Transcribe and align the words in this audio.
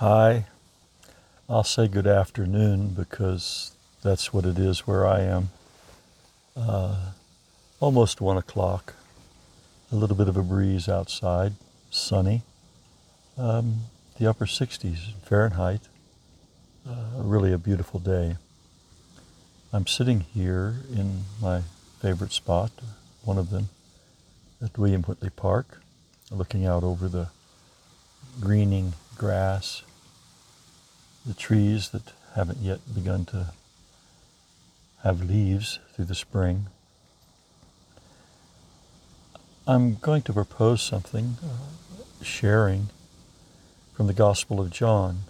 Hi. 0.00 0.44
I'll 1.48 1.64
say 1.64 1.88
good 1.88 2.06
afternoon 2.06 2.88
because 2.88 3.72
that's 4.02 4.30
what 4.30 4.44
it 4.44 4.58
is 4.58 4.80
where 4.86 5.06
I 5.06 5.20
am. 5.20 5.48
Uh, 6.54 7.12
almost 7.80 8.20
one 8.20 8.36
o'clock. 8.36 8.92
A 9.90 9.96
little 9.96 10.14
bit 10.14 10.28
of 10.28 10.36
a 10.36 10.42
breeze 10.42 10.86
outside, 10.86 11.54
sunny. 11.88 12.42
Um, 13.38 13.84
the 14.18 14.28
upper 14.28 14.44
60s 14.44 15.14
Fahrenheit. 15.24 15.88
Uh, 16.86 17.22
really 17.22 17.54
a 17.54 17.58
beautiful 17.58 17.98
day. 17.98 18.36
I'm 19.72 19.86
sitting 19.86 20.20
here 20.20 20.74
in 20.94 21.24
my 21.40 21.62
favorite 22.02 22.32
spot, 22.32 22.70
one 23.24 23.38
of 23.38 23.48
them, 23.48 23.70
at 24.62 24.76
William 24.76 25.04
Whitley 25.04 25.30
Park, 25.30 25.80
looking 26.30 26.66
out 26.66 26.84
over 26.84 27.08
the 27.08 27.28
greening 28.38 28.92
grass, 29.16 29.82
the 31.26 31.34
trees 31.34 31.88
that 31.90 32.12
haven't 32.34 32.58
yet 32.58 32.78
begun 32.94 33.24
to 33.26 33.46
have 35.02 35.28
leaves 35.28 35.78
through 35.92 36.04
the 36.04 36.14
spring. 36.14 36.66
I'm 39.66 39.96
going 39.96 40.22
to 40.22 40.32
propose 40.32 40.82
something, 40.82 41.36
uh, 41.42 42.04
sharing 42.22 42.88
from 43.94 44.06
the 44.06 44.12
Gospel 44.12 44.60
of 44.60 44.70
John 44.70 45.20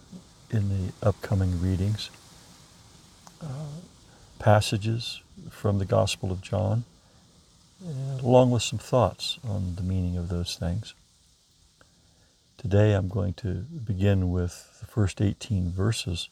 in 0.50 0.68
the 0.68 0.92
upcoming 1.06 1.60
readings. 1.62 2.10
Uh, 3.40 3.46
passages 4.38 5.22
from 5.50 5.78
the 5.78 5.84
Gospel 5.84 6.30
of 6.30 6.42
John, 6.42 6.84
along 8.20 8.50
with 8.50 8.62
some 8.62 8.78
thoughts 8.78 9.38
on 9.46 9.76
the 9.76 9.82
meaning 9.82 10.16
of 10.16 10.28
those 10.28 10.56
things. 10.56 10.94
Today 12.58 12.94
I'm 12.94 13.08
going 13.08 13.34
to 13.34 13.66
begin 13.84 14.30
with 14.30 14.78
the 14.80 14.86
first 14.86 15.20
18 15.20 15.70
verses 15.72 16.30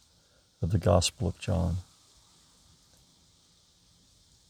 of 0.63 0.71
the 0.71 0.79
Gospel 0.79 1.29
of 1.29 1.39
John. 1.39 1.77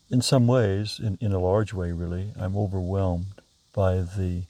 In 0.08 0.22
some 0.22 0.46
ways, 0.46 1.00
in, 1.02 1.18
in 1.20 1.32
a 1.32 1.40
large 1.40 1.74
way 1.74 1.90
really, 1.90 2.32
I'm 2.38 2.56
overwhelmed 2.56 3.40
by 3.72 3.96
the 3.96 4.44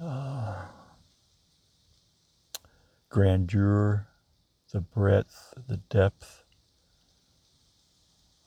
uh, 0.00 0.66
grandeur, 3.08 4.06
the 4.72 4.82
breadth, 4.82 5.52
the 5.66 5.78
depth 5.78 6.44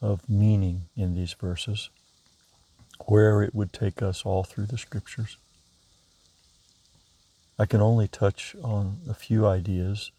of 0.02 0.30
meaning 0.30 0.84
in 0.96 1.16
these 1.16 1.34
verses, 1.34 1.90
where 3.08 3.44
it 3.44 3.54
would 3.54 3.74
take 3.74 4.02
us 4.02 4.24
all 4.24 4.46
through 4.46 4.68
the 4.68 4.78
scriptures. 4.78 5.36
I 7.58 7.66
can 7.66 7.82
only 7.82 8.10
touch 8.10 8.54
on 8.62 9.00
a 9.10 9.14
few 9.14 9.48
ideas 9.48 10.12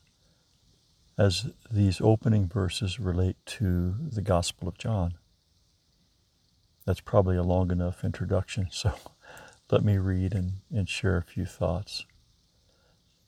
as 1.19 1.51
these 1.71 2.01
opening 2.01 2.49
verses 2.49 2.99
relate 2.99 3.37
to 3.47 3.95
the 4.11 4.23
Gospel 4.23 4.69
of 4.69 4.79
John. 4.79 5.15
That's 6.87 7.01
probably 7.01 7.37
a 7.37 7.43
long 7.43 7.71
enough 7.71 8.05
introduction, 8.05 8.69
so 8.71 8.95
let 9.71 9.85
me 9.85 9.99
read 9.99 10.33
and, 10.33 10.61
and 10.71 10.89
share 10.89 11.19
a 11.19 11.23
few 11.23 11.45
thoughts. 11.45 12.07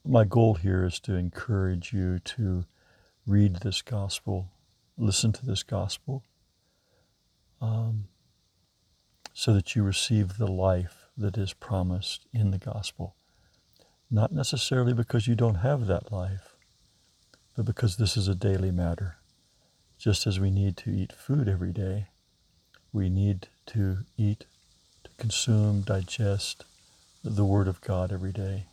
My 0.07 0.25
goal 0.25 0.55
here 0.55 0.85
is 0.85 0.99
to 1.01 1.15
encourage 1.15 1.93
you 1.93 2.19
to 2.19 2.65
read 3.27 3.57
this 3.57 3.83
Gospel, 3.83 4.49
listen 4.97 5.33
to 5.33 5.45
this 5.45 5.63
Gospel, 5.63 6.25
um, 7.61 8.05
so 9.35 9.53
that 9.53 9.77
you 9.77 9.83
receive 9.83 10.39
the 10.39 10.51
life 10.51 11.09
that 11.15 11.37
is 11.37 11.53
promised 11.53 12.27
in 12.33 12.53
the 12.53 12.59
Gospel. 12.59 13.17
Not 14.11 14.33
necessarily 14.33 14.95
because 14.95 15.27
you 15.27 15.35
don't 15.35 15.57
have 15.57 15.87
that 15.87 16.11
life, 16.11 16.57
but 17.55 17.67
because 17.67 17.97
this 17.97 18.17
is 18.17 18.27
a 18.27 18.35
daily 18.35 18.71
matter. 18.71 19.17
Just 19.99 20.27
as 20.27 20.41
we 20.41 20.51
need 20.51 20.77
to 20.79 20.91
eat 20.91 21.13
food 21.13 21.49
every 21.49 21.73
day, 21.73 22.07
we 22.93 23.11
need 23.11 23.49
to 23.67 23.99
eat, 24.17 24.47
to 25.05 25.11
consume, 25.19 25.83
digest 25.83 26.65
the 27.23 27.45
Word 27.45 27.69
of 27.69 27.81
God 27.83 28.13
every 28.13 28.33
day, 28.33 28.65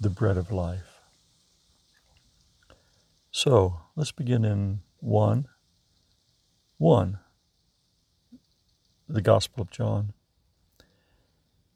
the 0.00 0.08
bread 0.08 0.38
of 0.38 0.50
life. 0.50 1.00
So 3.30 3.80
let's 3.96 4.12
begin 4.12 4.44
in 4.44 4.80
1. 5.00 5.46
1. 6.78 7.18
The 9.08 9.22
Gospel 9.22 9.62
of 9.62 9.70
John. 9.70 10.14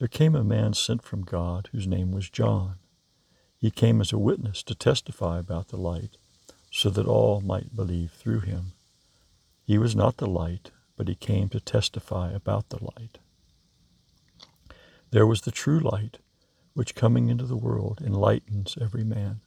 There 0.00 0.08
came 0.08 0.34
a 0.34 0.42
man 0.42 0.72
sent 0.72 1.02
from 1.02 1.24
God 1.24 1.68
whose 1.72 1.86
name 1.86 2.10
was 2.10 2.30
John. 2.30 2.76
He 3.58 3.70
came 3.70 4.00
as 4.00 4.14
a 4.14 4.18
witness 4.18 4.62
to 4.62 4.74
testify 4.74 5.38
about 5.38 5.68
the 5.68 5.76
light, 5.76 6.16
so 6.70 6.88
that 6.88 7.06
all 7.06 7.42
might 7.42 7.76
believe 7.76 8.10
through 8.12 8.40
him. 8.40 8.72
He 9.62 9.76
was 9.76 9.94
not 9.94 10.16
the 10.16 10.26
light, 10.26 10.70
but 10.96 11.08
he 11.08 11.14
came 11.14 11.50
to 11.50 11.60
testify 11.60 12.32
about 12.32 12.70
the 12.70 12.82
light. 12.82 13.18
There 15.10 15.26
was 15.26 15.42
the 15.42 15.50
true 15.50 15.80
light, 15.80 16.16
which 16.72 16.94
coming 16.94 17.28
into 17.28 17.44
the 17.44 17.54
world 17.54 18.00
enlightens 18.00 18.78
every 18.80 19.04
man. 19.04 19.42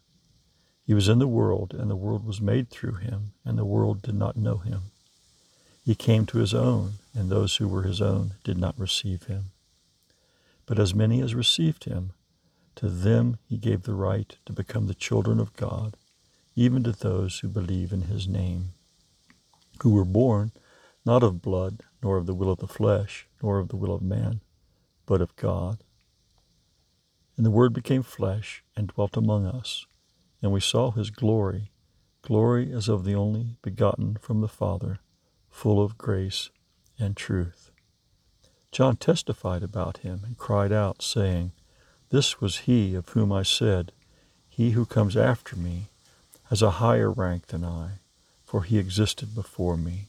He 0.86 0.94
was 0.94 1.10
in 1.10 1.18
the 1.18 1.28
world, 1.28 1.74
and 1.74 1.90
the 1.90 1.96
world 1.96 2.28
was 2.28 2.40
made 2.40 2.70
through 2.70 2.98
him, 2.98 3.34
and 3.44 3.58
the 3.58 3.66
world 3.66 4.04
did 4.04 4.14
not 4.14 4.38
know 4.38 4.58
him. 4.58 4.92
He 5.84 5.96
came 5.96 6.28
to 6.28 6.38
his 6.38 6.54
own, 6.54 7.00
and 7.16 7.32
those 7.32 7.56
who 7.56 7.68
were 7.68 7.84
his 7.84 8.04
own 8.04 8.36
did 8.44 8.60
not 8.60 8.78
receive 8.78 9.24
him. 9.24 9.46
But 10.66 10.80
as 10.80 10.96
many 10.96 11.22
as 11.22 11.36
received 11.36 11.86
him, 11.86 12.14
to 12.76 12.90
them 12.90 13.38
he 13.46 13.58
gave 13.58 13.84
the 13.84 13.94
right 13.94 14.36
to 14.46 14.54
become 14.54 14.88
the 14.88 14.94
children 14.96 15.40
of 15.40 15.56
God, 15.56 15.98
even 16.56 16.84
to 16.84 16.92
those 16.92 17.40
who 17.40 17.48
believe 17.50 17.92
in 17.92 18.04
his 18.04 18.28
name, 18.28 18.70
who 19.82 19.92
were 19.92 20.06
born 20.06 20.52
not 21.06 21.24
of 21.24 21.42
blood, 21.42 21.84
nor 22.02 22.18
of 22.18 22.26
the 22.26 22.34
will 22.34 22.50
of 22.50 22.60
the 22.60 22.68
flesh, 22.68 23.28
nor 23.42 23.60
of 23.60 23.70
the 23.70 23.76
will 23.76 23.94
of 23.94 24.02
man, 24.02 24.42
but 25.06 25.22
of 25.22 25.36
God. 25.36 25.84
And 27.36 27.46
the 27.46 27.52
Word 27.52 27.74
became 27.74 28.04
flesh 28.04 28.64
and 28.76 28.88
dwelt 28.88 29.18
among 29.18 29.46
us, 29.46 29.86
and 30.42 30.52
we 30.52 30.60
saw 30.60 30.92
his 30.92 31.10
glory, 31.10 31.72
glory 32.22 32.72
as 32.72 32.88
of 32.88 33.04
the 33.04 33.16
only 33.16 33.58
begotten 33.62 34.18
from 34.22 34.42
the 34.42 34.48
Father, 34.48 35.00
full 35.50 35.84
of 35.84 35.98
grace 35.98 36.50
and 37.00 37.18
truth. 37.18 37.63
John 38.74 38.96
testified 38.96 39.62
about 39.62 39.98
him 40.00 40.22
and 40.26 40.36
cried 40.36 40.72
out, 40.72 41.04
saying, 41.04 41.52
This 42.10 42.42
was 42.42 42.66
he 42.66 42.96
of 42.96 43.08
whom 43.10 43.32
I 43.32 43.44
said, 43.44 43.92
He 44.50 44.72
who 44.72 44.88
comes 44.88 45.16
after 45.16 45.56
me 45.56 45.90
has 46.46 46.64
a 46.64 46.82
higher 46.82 47.12
rank 47.12 47.48
than 47.48 47.64
I, 47.64 48.00
for 48.44 48.64
he 48.64 48.80
existed 48.80 49.36
before 49.36 49.78
me. 49.78 50.08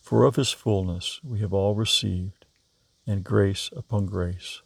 For 0.00 0.24
of 0.24 0.36
his 0.36 0.50
fullness 0.50 1.20
we 1.22 1.40
have 1.40 1.52
all 1.52 1.74
received, 1.74 2.46
and 3.06 3.22
grace 3.22 3.68
upon 3.76 4.06
grace. 4.06 4.62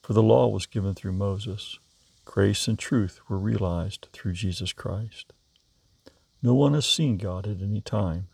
For 0.00 0.12
the 0.12 0.22
law 0.22 0.46
was 0.46 0.66
given 0.66 0.94
through 0.94 1.14
Moses, 1.14 1.80
grace 2.24 2.68
and 2.68 2.78
truth 2.78 3.18
were 3.28 3.36
realized 3.36 4.06
through 4.12 4.34
Jesus 4.34 4.72
Christ. 4.72 5.32
No 6.40 6.54
one 6.54 6.74
has 6.74 6.86
seen 6.86 7.16
God 7.16 7.48
at 7.48 7.60
any 7.60 7.80
time. 7.80 8.28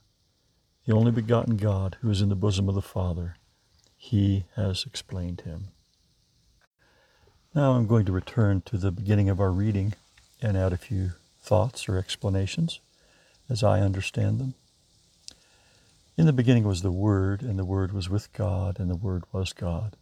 The 0.85 0.93
only 0.93 1.11
begotten 1.11 1.57
God 1.57 1.97
who 2.03 2.11
is 2.11 2.21
in 2.21 2.29
the 2.29 2.37
bosom 2.37 2.69
of 2.69 2.75
the 2.75 2.83
Father 2.83 3.37
he 3.99 4.45
has 4.55 4.85
explained 4.87 5.43
him. 5.43 5.69
Now 7.55 7.73
I'm 7.73 7.87
going 7.87 8.07
to 8.07 8.13
return 8.13 8.63
to 8.67 8.79
the 8.79 8.93
beginning 8.93 9.29
of 9.29 9.41
our 9.41 9.51
reading 9.51 9.95
and 10.41 10.57
add 10.57 10.73
a 10.73 10.79
few 10.79 11.11
thoughts 11.43 11.89
or 11.89 11.99
explanations 11.99 12.81
as 13.51 13.65
I 13.65 13.81
understand 13.81 14.39
them. 14.39 14.55
In 16.17 16.27
the 16.27 16.33
beginning 16.33 16.65
was 16.65 16.83
the 16.83 16.93
Word, 16.93 17.43
and 17.43 17.59
the 17.59 17.65
Word 17.65 17.93
was 17.93 18.09
with 18.09 18.33
God, 18.33 18.79
and 18.79 18.91
the 18.91 18.97
Word 18.97 19.25
was 19.33 19.53
God. 19.53 19.97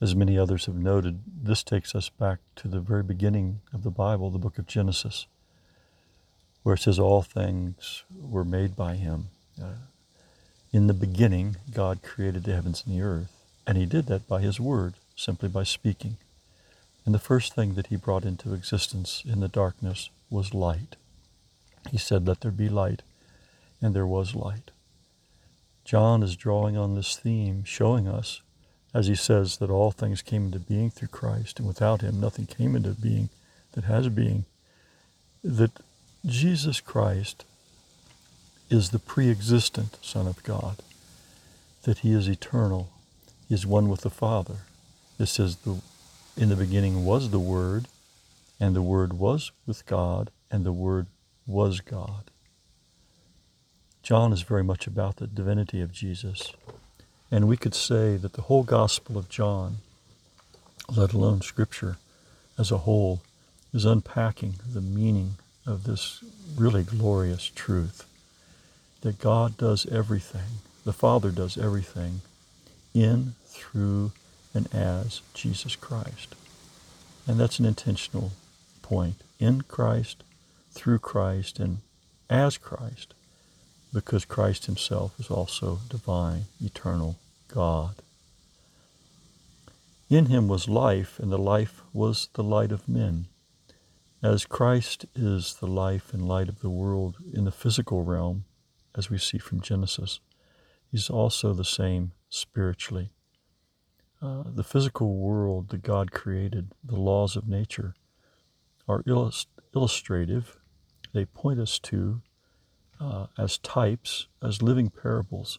As 0.00 0.16
many 0.16 0.36
others 0.36 0.66
have 0.66 0.76
noted, 0.76 1.22
this 1.26 1.62
takes 1.62 1.94
us 1.94 2.08
back 2.08 2.38
to 2.56 2.68
the 2.68 2.80
very 2.80 3.02
beginning 3.02 3.60
of 3.72 3.84
the 3.84 3.90
Bible, 3.90 4.30
the 4.30 4.38
book 4.38 4.58
of 4.58 4.66
Genesis, 4.66 5.26
where 6.62 6.74
it 6.74 6.80
says 6.80 6.98
all 6.98 7.22
things 7.22 8.04
were 8.12 8.44
made 8.44 8.74
by 8.74 8.94
Him. 8.94 9.28
Uh, 9.62 9.74
in 10.72 10.86
the 10.86 10.94
beginning, 10.94 11.56
God 11.72 12.02
created 12.02 12.44
the 12.44 12.54
heavens 12.54 12.82
and 12.86 12.94
the 12.94 13.02
earth, 13.02 13.32
and 13.66 13.76
He 13.76 13.86
did 13.86 14.06
that 14.06 14.26
by 14.26 14.40
His 14.40 14.58
Word, 14.58 14.94
simply 15.16 15.48
by 15.48 15.64
speaking. 15.64 16.16
And 17.04 17.14
the 17.14 17.18
first 17.18 17.54
thing 17.54 17.74
that 17.74 17.88
he 17.88 17.96
brought 17.96 18.24
into 18.24 18.54
existence 18.54 19.22
in 19.26 19.40
the 19.40 19.48
darkness 19.48 20.10
was 20.30 20.54
light. 20.54 20.96
He 21.90 21.98
said, 21.98 22.26
Let 22.26 22.40
there 22.40 22.52
be 22.52 22.68
light, 22.68 23.02
and 23.80 23.94
there 23.94 24.06
was 24.06 24.34
light. 24.34 24.70
John 25.84 26.22
is 26.22 26.36
drawing 26.36 26.76
on 26.76 26.94
this 26.94 27.16
theme, 27.16 27.64
showing 27.64 28.06
us, 28.06 28.40
as 28.94 29.08
he 29.08 29.16
says, 29.16 29.56
that 29.56 29.70
all 29.70 29.90
things 29.90 30.22
came 30.22 30.46
into 30.46 30.60
being 30.60 30.90
through 30.90 31.08
Christ, 31.08 31.58
and 31.58 31.66
without 31.66 32.02
him 32.02 32.20
nothing 32.20 32.46
came 32.46 32.76
into 32.76 32.90
being 32.90 33.30
that 33.72 33.84
has 33.84 34.08
being, 34.08 34.44
that 35.42 35.72
Jesus 36.24 36.80
Christ 36.80 37.44
is 38.72 38.88
the 38.88 38.98
pre 38.98 39.30
existent 39.30 39.98
Son 40.00 40.26
of 40.26 40.42
God, 40.44 40.76
that 41.82 41.98
he 41.98 42.12
is 42.12 42.26
eternal, 42.26 42.88
he 43.46 43.54
is 43.54 43.66
one 43.66 43.90
with 43.90 44.00
the 44.00 44.10
Father. 44.10 44.60
This 45.18 45.32
says, 45.32 45.56
the, 45.56 45.82
In 46.38 46.48
the 46.48 46.56
beginning 46.56 47.04
was 47.04 47.30
the 47.30 47.38
Word, 47.38 47.86
and 48.58 48.74
the 48.74 48.80
Word 48.80 49.12
was 49.12 49.52
with 49.66 49.84
God, 49.84 50.30
and 50.50 50.64
the 50.64 50.72
Word 50.72 51.06
was 51.46 51.80
God. 51.80 52.30
John 54.02 54.32
is 54.32 54.40
very 54.40 54.64
much 54.64 54.86
about 54.86 55.16
the 55.16 55.26
divinity 55.26 55.82
of 55.82 55.92
Jesus. 55.92 56.52
And 57.30 57.46
we 57.46 57.58
could 57.58 57.74
say 57.74 58.16
that 58.16 58.32
the 58.32 58.42
whole 58.42 58.62
Gospel 58.62 59.18
of 59.18 59.28
John, 59.28 59.76
let 60.88 61.12
alone 61.12 61.42
Scripture 61.42 61.98
as 62.58 62.70
a 62.70 62.78
whole, 62.78 63.20
is 63.74 63.84
unpacking 63.84 64.54
the 64.66 64.80
meaning 64.80 65.34
of 65.66 65.84
this 65.84 66.24
really 66.56 66.82
glorious 66.82 67.44
truth 67.54 68.06
that 69.02 69.18
God 69.20 69.56
does 69.56 69.86
everything, 69.86 70.60
the 70.84 70.92
Father 70.92 71.30
does 71.30 71.58
everything 71.58 72.22
in, 72.94 73.34
through, 73.46 74.12
and 74.54 74.72
as 74.74 75.20
Jesus 75.34 75.76
Christ. 75.76 76.34
And 77.26 77.38
that's 77.38 77.58
an 77.58 77.64
intentional 77.64 78.32
point. 78.80 79.16
In 79.38 79.62
Christ, 79.62 80.24
through 80.72 80.98
Christ, 80.98 81.58
and 81.58 81.78
as 82.30 82.58
Christ, 82.58 83.14
because 83.92 84.24
Christ 84.24 84.66
himself 84.66 85.18
is 85.18 85.30
also 85.30 85.80
divine, 85.88 86.44
eternal 86.60 87.16
God. 87.48 87.96
In 90.08 90.26
him 90.26 90.48
was 90.48 90.68
life, 90.68 91.18
and 91.18 91.30
the 91.30 91.38
life 91.38 91.82
was 91.92 92.28
the 92.34 92.42
light 92.42 92.72
of 92.72 92.88
men. 92.88 93.26
As 94.22 94.44
Christ 94.44 95.06
is 95.14 95.54
the 95.54 95.66
life 95.66 96.14
and 96.14 96.28
light 96.28 96.48
of 96.48 96.60
the 96.60 96.70
world 96.70 97.16
in 97.32 97.44
the 97.44 97.50
physical 97.50 98.04
realm, 98.04 98.44
as 98.96 99.10
we 99.10 99.18
see 99.18 99.38
from 99.38 99.60
Genesis, 99.60 100.20
he's 100.90 101.10
also 101.10 101.52
the 101.52 101.64
same 101.64 102.12
spiritually. 102.28 103.10
Uh, 104.20 104.44
the 104.46 104.64
physical 104.64 105.16
world 105.16 105.70
that 105.70 105.82
God 105.82 106.12
created, 106.12 106.72
the 106.84 106.96
laws 106.96 107.34
of 107.36 107.48
nature, 107.48 107.94
are 108.88 109.02
illust- 109.06 109.48
illustrative. 109.74 110.58
They 111.12 111.24
point 111.24 111.58
us 111.58 111.78
to, 111.80 112.22
uh, 113.00 113.26
as 113.36 113.58
types, 113.58 114.28
as 114.40 114.62
living 114.62 114.90
parables 114.90 115.58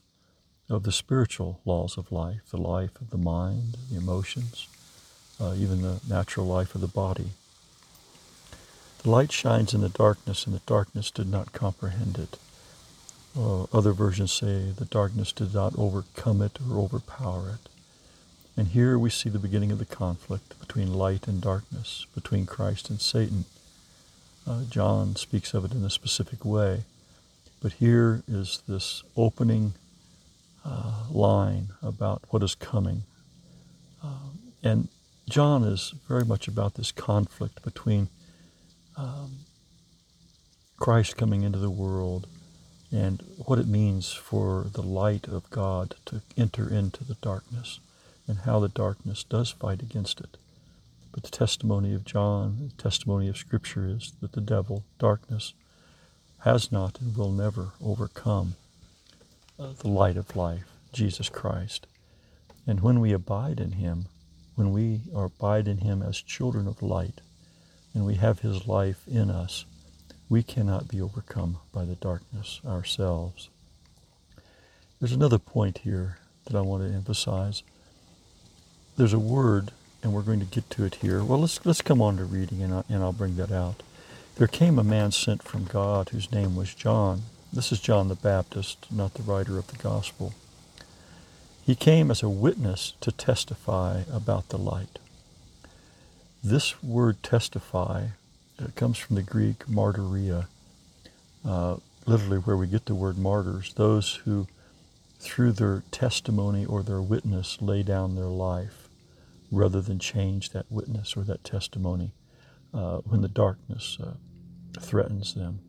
of 0.69 0.83
the 0.83 0.91
spiritual 0.91 1.59
laws 1.65 1.97
of 1.97 2.11
life, 2.11 2.49
the 2.49 2.61
life 2.61 3.01
of 3.01 3.09
the 3.09 3.17
mind, 3.17 3.77
the 3.89 3.97
emotions, 3.97 4.67
uh, 5.41 5.53
even 5.57 5.81
the 5.81 5.99
natural 6.07 6.45
life 6.45 6.73
of 6.73 6.81
the 6.81 6.87
body. 6.87 7.31
The 9.03 9.09
light 9.09 9.31
shines 9.31 9.73
in 9.73 9.81
the 9.81 9.89
darkness, 9.89 10.45
and 10.45 10.55
the 10.55 10.61
darkness 10.65 11.11
did 11.11 11.27
not 11.27 11.51
comprehend 11.51 12.17
it. 12.17 12.39
Uh, 13.37 13.63
other 13.73 13.93
versions 13.93 14.31
say 14.31 14.71
the 14.77 14.85
darkness 14.85 15.31
did 15.31 15.53
not 15.53 15.73
overcome 15.77 16.41
it 16.41 16.59
or 16.69 16.77
overpower 16.77 17.49
it. 17.49 17.69
And 18.55 18.67
here 18.67 18.99
we 18.99 19.09
see 19.09 19.29
the 19.29 19.39
beginning 19.39 19.71
of 19.71 19.79
the 19.79 19.85
conflict 19.85 20.59
between 20.59 20.93
light 20.93 21.27
and 21.27 21.41
darkness, 21.41 22.05
between 22.13 22.45
Christ 22.45 22.91
and 22.91 23.01
Satan. 23.01 23.45
Uh, 24.45 24.63
John 24.69 25.15
speaks 25.15 25.55
of 25.55 25.65
it 25.65 25.71
in 25.71 25.83
a 25.83 25.89
specific 25.89 26.45
way. 26.45 26.83
But 27.61 27.73
here 27.73 28.21
is 28.27 28.61
this 28.67 29.03
opening 29.15 29.73
uh, 30.65 31.05
line 31.09 31.69
about 31.81 32.21
what 32.29 32.43
is 32.43 32.55
coming. 32.55 33.03
Um, 34.03 34.39
and 34.61 34.89
John 35.29 35.63
is 35.63 35.93
very 36.07 36.25
much 36.25 36.47
about 36.47 36.75
this 36.75 36.91
conflict 36.91 37.63
between 37.63 38.09
um, 38.97 39.37
Christ 40.77 41.17
coming 41.17 41.41
into 41.43 41.57
the 41.57 41.69
world 41.71 42.27
and 42.93 43.23
what 43.45 43.57
it 43.57 43.67
means 43.67 44.13
for 44.13 44.67
the 44.71 44.83
light 44.83 45.27
of 45.27 45.49
God 45.49 45.95
to 46.05 46.21
enter 46.37 46.69
into 46.69 47.03
the 47.03 47.15
darkness 47.15 47.79
and 48.27 48.39
how 48.39 48.59
the 48.59 48.69
darkness 48.69 49.23
does 49.23 49.49
fight 49.49 49.81
against 49.81 50.21
it. 50.21 50.37
But 51.11 51.23
the 51.23 51.31
testimony 51.31 51.93
of 51.93 52.05
John, 52.05 52.71
the 52.75 52.81
testimony 52.81 53.27
of 53.27 53.37
Scripture 53.37 53.87
is 53.87 54.13
that 54.21 54.33
the 54.33 54.41
devil, 54.41 54.83
darkness, 54.99 55.53
has 56.41 56.71
not 56.71 57.01
and 57.01 57.17
will 57.17 57.31
never 57.31 57.71
overcome 57.83 58.55
uh, 59.59 59.73
the 59.79 59.87
light 59.89 60.17
of 60.17 60.35
life, 60.35 60.65
Jesus 60.91 61.29
Christ. 61.29 61.87
And 62.67 62.81
when 62.81 62.99
we 62.99 63.11
abide 63.11 63.59
in 63.59 63.73
Him, 63.73 64.05
when 64.55 64.71
we 64.71 65.01
abide 65.15 65.67
in 65.67 65.79
Him 65.79 66.03
as 66.03 66.21
children 66.21 66.67
of 66.67 66.83
light, 66.83 67.21
and 67.93 68.05
we 68.05 68.15
have 68.15 68.39
His 68.39 68.67
life 68.67 69.03
in 69.07 69.31
us, 69.31 69.65
we 70.29 70.43
cannot 70.43 70.87
be 70.87 71.01
overcome 71.01 71.57
by 71.71 71.85
the 71.85 71.95
darkness 71.95 72.61
ourselves. 72.65 73.49
There's 74.99 75.11
another 75.11 75.39
point 75.39 75.79
here 75.79 76.17
that 76.45 76.55
I 76.55 76.61
want 76.61 76.83
to 76.83 76.93
emphasize. 76.93 77.63
There's 78.97 79.13
a 79.13 79.19
word, 79.19 79.71
and 80.01 80.13
we're 80.13 80.21
going 80.21 80.39
to 80.39 80.45
get 80.45 80.69
to 80.71 80.85
it 80.85 80.95
here. 80.95 81.23
Well, 81.23 81.39
let's 81.39 81.65
let's 81.65 81.81
come 81.81 82.01
on 82.01 82.17
to 82.17 82.25
reading, 82.25 82.61
and, 82.61 82.73
I, 82.73 82.83
and 82.89 83.03
I'll 83.03 83.13
bring 83.13 83.35
that 83.37 83.51
out. 83.51 83.83
There 84.35 84.47
came 84.47 84.79
a 84.79 84.83
man 84.83 85.11
sent 85.11 85.43
from 85.43 85.65
God 85.65 86.09
whose 86.09 86.31
name 86.31 86.55
was 86.55 86.73
John. 86.73 87.23
This 87.51 87.71
is 87.71 87.79
John 87.79 88.07
the 88.07 88.15
Baptist, 88.15 88.91
not 88.91 89.13
the 89.13 89.23
writer 89.23 89.57
of 89.57 89.67
the 89.67 89.77
gospel. 89.77 90.33
He 91.65 91.75
came 91.75 92.09
as 92.09 92.23
a 92.23 92.29
witness 92.29 92.93
to 93.01 93.11
testify 93.11 94.01
about 94.11 94.49
the 94.49 94.57
light 94.57 94.99
this 96.43 96.83
word 96.83 97.23
testify 97.23 98.07
it 98.63 98.75
comes 98.75 98.97
from 98.97 99.15
the 99.15 99.23
Greek 99.23 99.59
martyria, 99.67 100.47
uh, 101.45 101.77
literally 102.05 102.37
where 102.39 102.57
we 102.57 102.67
get 102.67 102.85
the 102.85 102.95
word 102.95 103.17
martyrs, 103.17 103.73
those 103.75 104.15
who, 104.25 104.47
through 105.19 105.53
their 105.53 105.83
testimony 105.91 106.65
or 106.65 106.83
their 106.83 107.01
witness, 107.01 107.61
lay 107.61 107.83
down 107.83 108.15
their 108.15 108.25
life 108.25 108.89
rather 109.51 109.81
than 109.81 109.99
change 109.99 110.49
that 110.51 110.65
witness 110.71 111.15
or 111.15 111.23
that 111.23 111.43
testimony 111.43 112.11
uh, 112.73 112.97
when 112.99 113.21
the 113.21 113.27
darkness 113.27 113.97
uh, 114.01 114.13
threatens 114.79 115.33
them. 115.33 115.59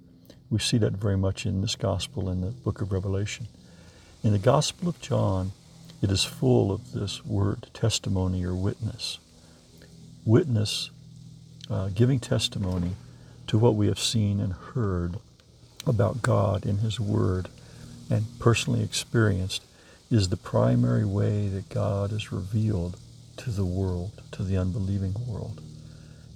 We 0.50 0.58
see 0.58 0.78
that 0.78 0.92
very 0.92 1.16
much 1.16 1.46
in 1.46 1.60
this 1.60 1.76
gospel 1.76 2.30
in 2.30 2.40
the 2.40 2.50
book 2.50 2.80
of 2.80 2.92
Revelation. 2.92 3.48
In 4.22 4.32
the 4.32 4.38
Gospel 4.38 4.88
of 4.88 5.00
John, 5.00 5.52
it 6.00 6.10
is 6.10 6.24
full 6.24 6.72
of 6.72 6.92
this 6.92 7.24
word 7.24 7.68
testimony 7.74 8.44
or 8.44 8.54
witness 8.54 9.18
witness, 10.24 10.90
uh, 11.70 11.88
giving 11.88 12.20
testimony 12.20 12.92
to 13.46 13.58
what 13.58 13.74
we 13.74 13.86
have 13.86 13.98
seen 13.98 14.40
and 14.40 14.52
heard 14.52 15.16
about 15.86 16.22
God 16.22 16.66
in 16.66 16.78
His 16.78 16.98
Word 16.98 17.48
and 18.10 18.24
personally 18.38 18.82
experienced 18.82 19.64
is 20.10 20.28
the 20.28 20.36
primary 20.36 21.04
way 21.04 21.48
that 21.48 21.68
God 21.68 22.12
is 22.12 22.32
revealed 22.32 22.98
to 23.38 23.50
the 23.50 23.64
world, 23.64 24.22
to 24.32 24.42
the 24.42 24.56
unbelieving 24.56 25.14
world. 25.26 25.60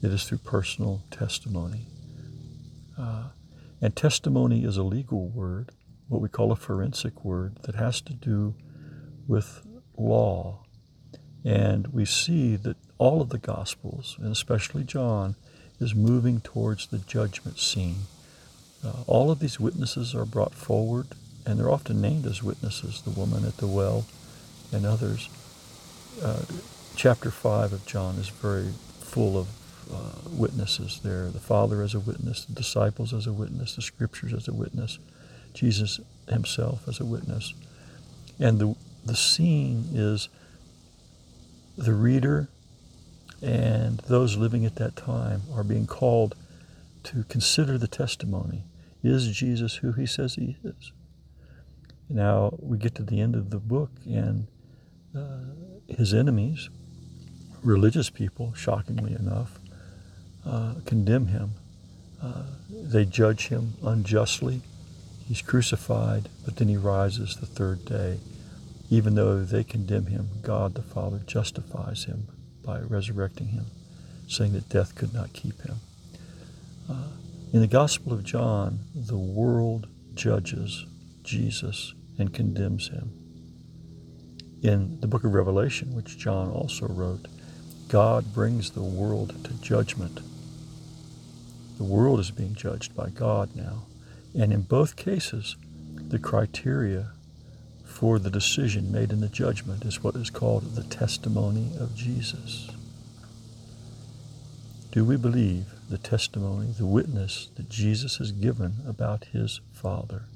It 0.02 0.12
is 0.12 0.24
through 0.24 0.38
personal 0.38 1.02
testimony. 1.10 1.86
Uh, 2.98 3.28
and 3.80 3.94
testimony 3.94 4.64
is 4.64 4.76
a 4.76 4.82
legal 4.82 5.28
word, 5.28 5.70
what 6.08 6.20
we 6.20 6.28
call 6.28 6.50
a 6.50 6.56
forensic 6.56 7.24
word, 7.24 7.56
that 7.62 7.74
has 7.74 8.00
to 8.02 8.12
do 8.12 8.54
with 9.26 9.62
law. 9.96 10.64
And 11.44 11.86
we 11.88 12.04
see 12.04 12.56
that 12.56 12.76
all 12.98 13.20
of 13.22 13.30
the 13.30 13.38
Gospels, 13.38 14.16
and 14.18 14.30
especially 14.30 14.84
John, 14.84 15.36
is 15.80 15.94
moving 15.94 16.40
towards 16.40 16.88
the 16.88 16.98
judgment 16.98 17.58
scene. 17.58 18.02
Uh, 18.84 18.92
all 19.06 19.30
of 19.30 19.38
these 19.38 19.58
witnesses 19.58 20.14
are 20.14 20.24
brought 20.24 20.54
forward, 20.54 21.06
and 21.46 21.58
they're 21.58 21.70
often 21.70 22.00
named 22.00 22.26
as 22.26 22.42
witnesses 22.42 23.02
the 23.02 23.10
woman 23.10 23.44
at 23.44 23.56
the 23.56 23.66
well 23.66 24.04
and 24.72 24.84
others. 24.84 25.28
Uh, 26.22 26.42
chapter 26.96 27.30
5 27.30 27.72
of 27.72 27.86
John 27.86 28.16
is 28.16 28.28
very 28.28 28.72
full 29.00 29.38
of 29.38 29.48
uh, 29.90 30.28
witnesses 30.30 31.00
there 31.02 31.30
the 31.30 31.40
Father 31.40 31.82
as 31.82 31.94
a 31.94 32.00
witness, 32.00 32.44
the 32.44 32.52
disciples 32.52 33.14
as 33.14 33.26
a 33.26 33.32
witness, 33.32 33.74
the 33.74 33.82
Scriptures 33.82 34.34
as 34.34 34.46
a 34.48 34.52
witness, 34.52 34.98
Jesus 35.54 36.00
himself 36.28 36.86
as 36.86 37.00
a 37.00 37.04
witness. 37.04 37.54
And 38.38 38.58
the, 38.58 38.76
the 39.04 39.16
scene 39.16 39.88
is 39.94 40.28
the 41.76 41.94
reader 41.94 42.48
and 43.42 43.98
those 44.00 44.36
living 44.36 44.64
at 44.64 44.76
that 44.76 44.96
time 44.96 45.42
are 45.54 45.64
being 45.64 45.86
called 45.86 46.34
to 47.04 47.24
consider 47.24 47.78
the 47.78 47.88
testimony. 47.88 48.64
Is 49.02 49.28
Jesus 49.28 49.76
who 49.76 49.92
he 49.92 50.06
says 50.06 50.34
he 50.34 50.56
is? 50.64 50.92
Now 52.08 52.54
we 52.58 52.78
get 52.78 52.94
to 52.96 53.02
the 53.02 53.20
end 53.20 53.34
of 53.34 53.50
the 53.50 53.58
book, 53.58 53.90
and 54.06 54.46
uh, 55.16 55.40
his 55.88 56.12
enemies 56.12 56.68
religious 57.62 58.08
people, 58.08 58.54
shockingly 58.54 59.12
enough, 59.14 59.58
uh, 60.46 60.74
condemn 60.86 61.26
him. 61.26 61.50
Uh, 62.22 62.44
they 62.70 63.04
judge 63.04 63.48
him 63.48 63.74
unjustly. 63.82 64.62
He's 65.26 65.42
crucified, 65.42 66.28
but 66.44 66.56
then 66.56 66.68
he 66.68 66.76
rises 66.76 67.36
the 67.36 67.46
third 67.46 67.84
day. 67.84 68.20
Even 68.90 69.16
though 69.16 69.42
they 69.42 69.64
condemn 69.64 70.06
him, 70.06 70.28
God 70.40 70.74
the 70.74 70.82
Father 70.82 71.18
justifies 71.26 72.04
him 72.04 72.28
by 72.68 72.80
resurrecting 72.80 73.48
him, 73.48 73.64
saying 74.28 74.52
that 74.52 74.68
death 74.68 74.94
could 74.94 75.14
not 75.14 75.32
keep 75.32 75.62
him. 75.62 75.76
Uh, 76.90 77.08
in 77.54 77.62
the 77.62 77.66
Gospel 77.66 78.12
of 78.12 78.22
John, 78.22 78.80
the 78.94 79.16
world 79.16 79.86
judges 80.12 80.84
Jesus 81.22 81.94
and 82.18 82.34
condemns 82.34 82.88
him. 82.88 83.10
In 84.62 85.00
the 85.00 85.06
book 85.06 85.24
of 85.24 85.32
Revelation, 85.32 85.94
which 85.94 86.18
John 86.18 86.50
also 86.50 86.86
wrote, 86.88 87.26
God 87.88 88.34
brings 88.34 88.72
the 88.72 88.82
world 88.82 89.34
to 89.44 89.54
judgment. 89.62 90.20
The 91.78 91.84
world 91.84 92.20
is 92.20 92.30
being 92.30 92.54
judged 92.54 92.94
by 92.94 93.08
God 93.08 93.56
now. 93.56 93.86
And 94.38 94.52
in 94.52 94.60
both 94.60 94.94
cases, 94.94 95.56
the 95.94 96.18
criteria 96.18 97.12
for 97.98 98.20
the 98.20 98.30
decision 98.30 98.92
made 98.92 99.10
in 99.10 99.20
the 99.20 99.28
judgment 99.28 99.84
is 99.84 100.04
what 100.04 100.14
is 100.14 100.30
called 100.30 100.76
the 100.76 100.84
testimony 100.84 101.72
of 101.80 101.96
Jesus. 101.96 102.70
Do 104.92 105.04
we 105.04 105.16
believe 105.16 105.64
the 105.90 105.98
testimony, 105.98 106.68
the 106.70 106.86
witness 106.86 107.48
that 107.56 107.68
Jesus 107.68 108.18
has 108.18 108.30
given 108.30 108.74
about 108.86 109.24
his 109.32 109.60
Father? 109.72 110.26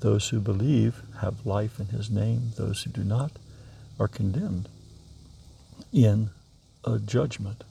Those 0.00 0.30
who 0.30 0.40
believe 0.40 1.02
have 1.20 1.44
life 1.44 1.78
in 1.78 1.88
his 1.88 2.08
name. 2.08 2.52
Those 2.56 2.84
who 2.84 2.90
do 2.90 3.04
not 3.04 3.32
are 4.00 4.08
condemned 4.08 4.70
in 5.92 6.30
a 6.82 6.98
judgment, 6.98 7.62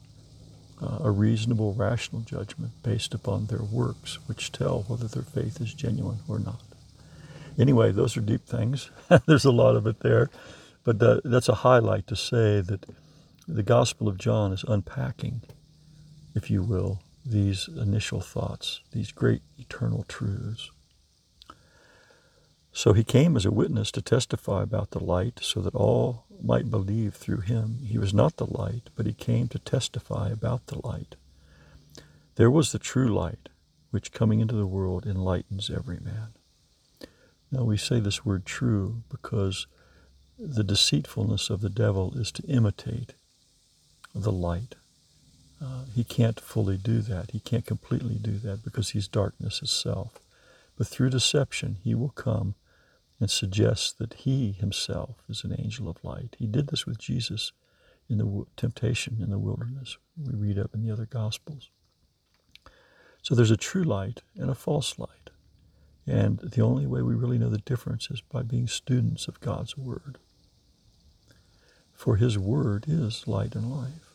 uh, 0.79 0.99
a 1.01 1.09
reasonable, 1.09 1.73
rational 1.73 2.21
judgment 2.21 2.73
based 2.83 3.15
upon 3.15 3.47
their 3.47 3.63
works, 3.63 4.19
which 4.27 4.51
tell 4.51 4.83
whether 4.83 5.07
their 5.07 5.23
faith 5.23 5.59
is 5.59 5.73
genuine 5.73 6.19
or 6.27 6.37
not. 6.37 6.61
Anyway, 7.57 7.91
those 7.91 8.17
are 8.17 8.21
deep 8.21 8.45
things. 8.45 8.89
There's 9.25 9.45
a 9.45 9.51
lot 9.51 9.75
of 9.75 9.87
it 9.87 10.01
there. 10.01 10.29
But 10.83 11.01
uh, 11.01 11.21
that's 11.23 11.49
a 11.49 11.55
highlight 11.55 12.07
to 12.07 12.15
say 12.15 12.61
that 12.61 12.85
the 13.47 13.63
Gospel 13.63 14.07
of 14.07 14.17
John 14.17 14.53
is 14.53 14.63
unpacking, 14.67 15.41
if 16.35 16.51
you 16.51 16.61
will, 16.61 17.01
these 17.25 17.67
initial 17.67 18.21
thoughts, 18.21 18.81
these 18.91 19.11
great 19.11 19.41
eternal 19.57 20.05
truths. 20.07 20.69
So 22.71 22.93
he 22.93 23.03
came 23.03 23.37
as 23.37 23.45
a 23.45 23.51
witness 23.51 23.91
to 23.93 24.01
testify 24.01 24.61
about 24.61 24.91
the 24.91 25.03
light 25.03 25.39
so 25.41 25.61
that 25.61 25.75
all 25.75 26.25
might 26.43 26.69
believe 26.69 27.15
through 27.15 27.41
him. 27.41 27.79
He 27.85 27.97
was 27.97 28.13
not 28.13 28.37
the 28.37 28.45
light, 28.45 28.89
but 28.95 29.05
he 29.07 29.13
came 29.13 29.47
to 29.49 29.59
testify 29.59 30.29
about 30.29 30.67
the 30.67 30.85
light. 30.85 31.15
There 32.35 32.51
was 32.51 32.71
the 32.73 32.79
true 32.79 33.07
light, 33.07 33.49
which 33.91 34.11
coming 34.11 34.41
into 34.41 34.55
the 34.55 34.67
world 34.67 35.05
enlightens 35.07 35.71
every 35.71 35.99
man. 36.01 36.34
Now 37.51 37.63
we 37.63 37.77
say 37.77 37.99
this 37.99 38.25
word 38.25 38.45
true 38.45 39.03
because 39.09 39.67
the 40.37 40.63
deceitfulness 40.63 41.49
of 41.49 41.61
the 41.61 41.69
devil 41.69 42.13
is 42.17 42.31
to 42.33 42.43
imitate 42.43 43.13
the 44.13 44.31
light. 44.31 44.75
Uh, 45.63 45.85
he 45.93 46.03
can't 46.03 46.39
fully 46.39 46.77
do 46.77 46.99
that. 47.01 47.31
He 47.31 47.39
can't 47.39 47.65
completely 47.65 48.15
do 48.15 48.37
that 48.39 48.63
because 48.63 48.89
he's 48.89 49.07
darkness 49.07 49.61
itself. 49.61 50.19
But 50.77 50.87
through 50.87 51.11
deception, 51.11 51.77
he 51.83 51.95
will 51.95 52.09
come 52.09 52.55
and 53.19 53.29
suggest 53.29 53.97
that 53.97 54.13
he 54.13 54.51
himself 54.51 55.23
is 55.29 55.43
an 55.43 55.55
angel 55.57 55.87
of 55.87 56.03
light. 56.03 56.35
He 56.37 56.47
did 56.47 56.67
this 56.67 56.85
with 56.85 56.97
Jesus 56.97 57.53
in 58.09 58.17
the 58.17 58.45
temptation 58.57 59.17
in 59.21 59.29
the 59.29 59.39
wilderness. 59.39 59.97
We 60.17 60.35
read 60.35 60.59
up 60.59 60.73
in 60.73 60.85
the 60.85 60.91
other 60.91 61.05
Gospels. 61.05 61.69
So 63.21 63.33
there's 63.33 63.51
a 63.51 63.57
true 63.57 63.83
light 63.83 64.21
and 64.35 64.49
a 64.49 64.55
false 64.55 64.99
light. 64.99 65.24
And 66.07 66.39
the 66.39 66.61
only 66.61 66.85
way 66.85 67.01
we 67.01 67.15
really 67.15 67.37
know 67.37 67.49
the 67.49 67.57
difference 67.57 68.09
is 68.11 68.21
by 68.21 68.43
being 68.43 68.67
students 68.67 69.27
of 69.27 69.39
God's 69.39 69.77
Word. 69.77 70.17
For 71.93 72.17
His 72.17 72.37
Word 72.37 72.85
is 72.87 73.27
light 73.27 73.55
and 73.55 73.71
life. 73.71 74.13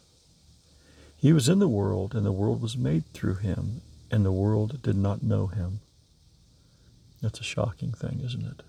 He 1.16 1.32
was 1.32 1.48
in 1.48 1.58
the 1.58 1.68
world, 1.68 2.14
and 2.14 2.24
the 2.24 2.32
world 2.32 2.62
was 2.62 2.76
made 2.76 3.06
through 3.12 3.36
Him, 3.36 3.82
and 4.10 4.24
the 4.24 4.32
world 4.32 4.82
did 4.82 4.96
not 4.96 5.22
know 5.22 5.48
Him. 5.48 5.80
That's 7.20 7.40
a 7.40 7.44
shocking 7.44 7.92
thing, 7.92 8.20
isn't 8.24 8.46
it? 8.46 8.62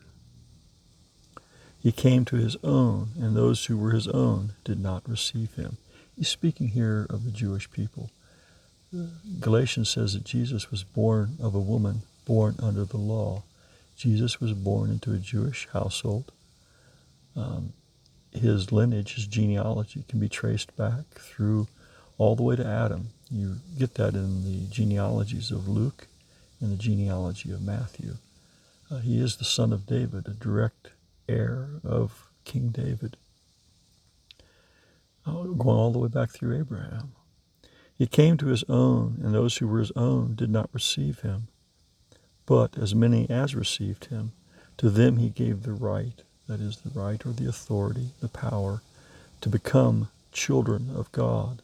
He 1.81 1.91
came 1.91 2.25
to 2.25 2.35
his 2.35 2.55
own, 2.63 3.09
and 3.19 3.35
those 3.35 3.65
who 3.65 3.77
were 3.77 3.91
his 3.91 4.07
own 4.07 4.53
did 4.63 4.79
not 4.79 5.07
receive 5.09 5.55
him. 5.55 5.77
He's 6.15 6.29
speaking 6.29 6.69
here 6.69 7.07
of 7.09 7.25
the 7.25 7.31
Jewish 7.31 7.71
people. 7.71 8.11
Galatians 9.39 9.89
says 9.89 10.13
that 10.13 10.23
Jesus 10.23 10.69
was 10.69 10.83
born 10.83 11.37
of 11.41 11.55
a 11.55 11.59
woman 11.59 12.03
born 12.25 12.55
under 12.61 12.85
the 12.85 12.97
law. 12.97 13.43
Jesus 13.95 14.39
was 14.39 14.53
born 14.53 14.89
into 14.89 15.13
a 15.13 15.17
Jewish 15.17 15.67
household. 15.73 16.31
Um, 17.35 17.73
his 18.31 18.71
lineage, 18.71 19.15
his 19.15 19.27
genealogy 19.27 20.03
can 20.07 20.19
be 20.19 20.29
traced 20.29 20.75
back 20.75 21.05
through 21.15 21.67
all 22.17 22.35
the 22.35 22.43
way 22.43 22.55
to 22.55 22.65
Adam. 22.65 23.09
You 23.29 23.57
get 23.77 23.95
that 23.95 24.13
in 24.13 24.43
the 24.43 24.67
genealogies 24.67 25.51
of 25.51 25.67
Luke 25.67 26.07
and 26.59 26.71
the 26.71 26.81
genealogy 26.81 27.51
of 27.51 27.61
Matthew. 27.61 28.15
Uh, 28.89 28.97
he 28.99 29.19
is 29.19 29.37
the 29.37 29.45
son 29.45 29.71
of 29.71 29.85
David, 29.85 30.27
a 30.27 30.31
direct 30.31 30.89
heir 31.29 31.69
of 31.83 32.29
King 32.43 32.69
David, 32.69 33.17
uh, 35.25 35.43
going 35.43 35.77
all 35.77 35.91
the 35.91 35.99
way 35.99 36.09
back 36.09 36.31
through 36.31 36.59
Abraham. 36.59 37.13
He 37.97 38.07
came 38.07 38.37
to 38.37 38.47
his 38.47 38.63
own, 38.67 39.19
and 39.23 39.33
those 39.33 39.57
who 39.57 39.67
were 39.67 39.79
his 39.79 39.91
own 39.95 40.35
did 40.35 40.49
not 40.49 40.69
receive 40.73 41.19
him. 41.19 41.47
But 42.45 42.77
as 42.77 42.95
many 42.95 43.29
as 43.29 43.55
received 43.55 44.05
him, 44.05 44.31
to 44.77 44.89
them 44.89 45.17
he 45.17 45.29
gave 45.29 45.63
the 45.63 45.73
right, 45.73 46.23
that 46.47 46.59
is, 46.59 46.77
the 46.77 46.99
right 46.99 47.23
or 47.25 47.31
the 47.31 47.47
authority, 47.47 48.09
the 48.19 48.27
power, 48.27 48.81
to 49.41 49.49
become 49.49 50.09
children 50.31 50.89
of 50.95 51.11
God, 51.11 51.61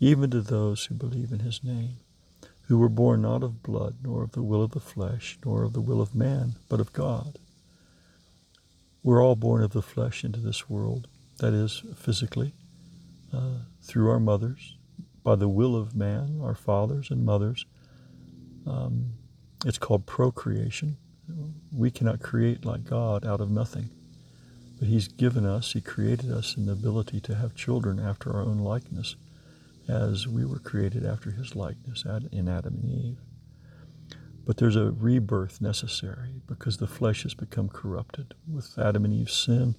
even 0.00 0.30
to 0.30 0.40
those 0.40 0.86
who 0.86 0.94
believe 0.94 1.32
in 1.32 1.40
his 1.40 1.62
name, 1.62 1.96
who 2.66 2.78
were 2.78 2.88
born 2.88 3.22
not 3.22 3.42
of 3.42 3.62
blood, 3.62 3.96
nor 4.02 4.22
of 4.22 4.32
the 4.32 4.42
will 4.42 4.62
of 4.62 4.72
the 4.72 4.80
flesh, 4.80 5.38
nor 5.44 5.62
of 5.62 5.72
the 5.72 5.80
will 5.80 6.00
of 6.00 6.14
man, 6.14 6.54
but 6.68 6.80
of 6.80 6.92
God. 6.92 7.38
We're 9.02 9.22
all 9.24 9.36
born 9.36 9.62
of 9.62 9.72
the 9.72 9.82
flesh 9.82 10.24
into 10.24 10.40
this 10.40 10.68
world, 10.68 11.06
that 11.38 11.54
is, 11.54 11.82
physically, 11.96 12.52
uh, 13.32 13.60
through 13.82 14.10
our 14.10 14.20
mothers, 14.20 14.76
by 15.22 15.36
the 15.36 15.48
will 15.48 15.76
of 15.76 15.94
man, 15.94 16.40
our 16.42 16.54
fathers 16.54 17.10
and 17.10 17.24
mothers. 17.24 17.64
Um, 18.66 19.12
it's 19.64 19.78
called 19.78 20.06
procreation. 20.06 20.96
We 21.72 21.90
cannot 21.90 22.20
create 22.20 22.64
like 22.64 22.84
God 22.84 23.26
out 23.26 23.40
of 23.40 23.50
nothing. 23.50 23.90
But 24.78 24.88
He's 24.88 25.08
given 25.08 25.44
us, 25.44 25.72
He 25.72 25.80
created 25.80 26.30
us 26.30 26.56
in 26.56 26.66
the 26.66 26.72
ability 26.72 27.20
to 27.20 27.34
have 27.34 27.54
children 27.54 27.98
after 27.98 28.32
our 28.32 28.42
own 28.42 28.58
likeness, 28.58 29.16
as 29.88 30.28
we 30.28 30.44
were 30.44 30.60
created 30.60 31.04
after 31.04 31.32
His 31.32 31.56
likeness 31.56 32.04
in 32.32 32.48
Adam 32.48 32.74
and 32.82 32.90
Eve. 32.90 33.18
But 34.46 34.56
there's 34.56 34.76
a 34.76 34.92
rebirth 34.92 35.60
necessary 35.60 36.40
because 36.46 36.78
the 36.78 36.86
flesh 36.86 37.24
has 37.24 37.34
become 37.34 37.68
corrupted 37.68 38.34
with 38.50 38.78
Adam 38.78 39.04
and 39.04 39.12
Eve's 39.12 39.34
sin. 39.34 39.74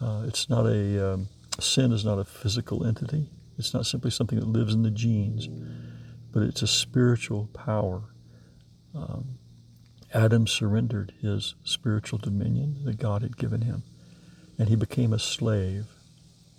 Uh, 0.00 0.24
it's 0.26 0.48
not 0.48 0.66
a 0.66 1.12
um, 1.14 1.28
sin 1.60 1.92
is 1.92 2.04
not 2.04 2.18
a 2.18 2.24
physical 2.24 2.84
entity. 2.84 3.28
It's 3.56 3.74
not 3.74 3.86
simply 3.86 4.10
something 4.10 4.38
that 4.38 4.48
lives 4.48 4.74
in 4.74 4.82
the 4.82 4.90
genes, 4.90 5.48
but 6.32 6.42
it's 6.42 6.62
a 6.62 6.66
spiritual 6.66 7.48
power. 7.52 8.02
Um, 8.94 9.38
Adam 10.12 10.46
surrendered 10.46 11.12
his 11.20 11.54
spiritual 11.64 12.18
dominion 12.18 12.80
that 12.84 12.98
God 12.98 13.22
had 13.22 13.36
given 13.36 13.62
him, 13.62 13.82
and 14.58 14.68
he 14.68 14.76
became 14.76 15.12
a 15.12 15.18
slave 15.18 15.86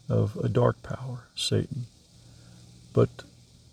of 0.07 0.35
a 0.37 0.49
dark 0.49 0.81
power, 0.83 1.27
Satan. 1.35 1.85
But 2.93 3.09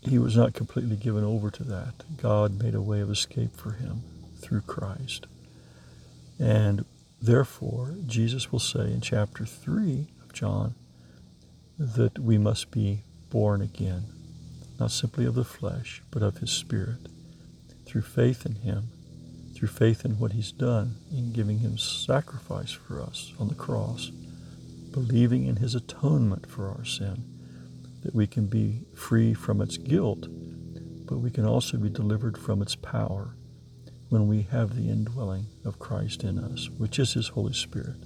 he 0.02 0.18
was 0.18 0.36
not 0.36 0.54
completely 0.54 0.96
given 0.96 1.25
over 1.25 1.50
to 1.50 1.64
that. 1.64 2.04
God 2.16 2.62
made 2.62 2.75
a 2.75 2.80
way 2.80 3.00
of 3.00 3.10
escape 3.10 3.54
for 3.56 3.72
him 3.72 4.02
through 4.40 4.62
Christ. 4.62 5.26
And 6.38 6.84
therefore, 7.20 7.94
Jesus 8.06 8.52
will 8.52 8.58
say 8.60 8.92
in 8.92 9.00
chapter 9.00 9.44
3 9.44 10.06
of 10.22 10.32
John 10.32 10.75
that 11.78 12.18
we 12.18 12.38
must 12.38 12.70
be 12.70 13.02
born 13.30 13.60
again, 13.60 14.04
not 14.78 14.90
simply 14.90 15.25
of 15.25 15.34
the 15.34 15.44
flesh, 15.44 16.02
but 16.10 16.22
of 16.22 16.38
his 16.38 16.50
spirit, 16.50 17.08
through 17.87 18.02
faith 18.02 18.45
in 18.45 18.57
him, 18.57 18.88
through 19.55 19.69
faith 19.69 20.05
in 20.05 20.19
what 20.19 20.33
he's 20.33 20.52
done 20.52 20.97
in 21.12 21.33
giving 21.33 21.61
him 21.61 21.78
sacrifice 21.78 22.73
for 22.73 23.00
us 23.00 23.33
on 23.38 23.49
the 23.49 23.55
cross, 23.55 24.11
believing 24.93 25.47
in 25.47 25.57
his 25.57 25.75
atonement 25.75 26.47
for 26.47 26.69
our 26.69 26.85
sin 26.85 27.25
that 28.02 28.14
we 28.14 28.26
can 28.26 28.47
be 28.47 28.83
free 28.95 29.35
from 29.35 29.61
its 29.61 29.76
guilt, 29.78 30.28
but 31.07 31.19
we 31.19 31.31
can 31.31 31.45
also 31.45 31.76
be 31.76 31.88
delivered 31.88 32.38
from 32.38 32.62
its 32.62 32.76
power 32.76 33.35
when 34.09 34.28
we 34.28 34.43
have 34.43 34.76
the 34.76 34.88
indwelling 34.88 35.47
of 35.64 35.78
Christ 35.81 36.23
in 36.23 36.38
us, 36.38 36.71
which 36.78 36.99
is 36.99 37.14
His 37.14 37.28
Holy 37.28 37.52
Spirit. 37.52 37.97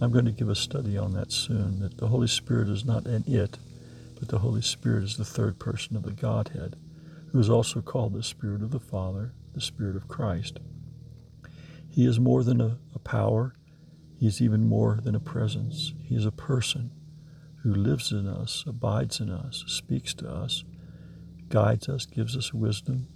I'm 0.00 0.12
going 0.12 0.24
to 0.26 0.30
give 0.32 0.48
a 0.48 0.54
study 0.54 0.96
on 0.96 1.12
that 1.14 1.32
soon, 1.32 1.80
that 1.80 1.96
the 1.98 2.08
Holy 2.08 2.28
Spirit 2.28 2.68
is 2.68 2.84
not 2.84 3.06
an 3.06 3.24
it, 3.26 3.58
but 4.18 4.28
the 4.28 4.38
Holy 4.38 4.62
Spirit 4.62 5.04
is 5.04 5.16
the 5.16 5.24
third 5.24 5.58
person 5.58 5.96
of 5.96 6.04
the 6.04 6.12
Godhead, 6.12 6.76
who 7.34 7.40
is 7.40 7.50
also 7.50 7.82
called 7.82 8.12
the 8.12 8.22
Spirit 8.22 8.62
of 8.62 8.70
the 8.70 8.78
Father, 8.78 9.32
the 9.54 9.60
Spirit 9.60 9.96
of 9.96 10.06
Christ. 10.06 10.60
He 11.90 12.06
is 12.06 12.20
more 12.20 12.44
than 12.44 12.60
a, 12.60 12.78
a 12.94 13.00
power, 13.00 13.56
he 14.16 14.28
is 14.28 14.40
even 14.40 14.68
more 14.68 15.00
than 15.02 15.16
a 15.16 15.20
presence. 15.20 15.94
He 16.04 16.14
is 16.14 16.24
a 16.24 16.30
person 16.30 16.92
who 17.64 17.74
lives 17.74 18.12
in 18.12 18.28
us, 18.28 18.62
abides 18.68 19.18
in 19.18 19.30
us, 19.30 19.64
speaks 19.66 20.14
to 20.14 20.30
us, 20.30 20.62
guides 21.48 21.88
us, 21.88 22.06
gives 22.06 22.36
us 22.36 22.54
wisdom, 22.54 23.08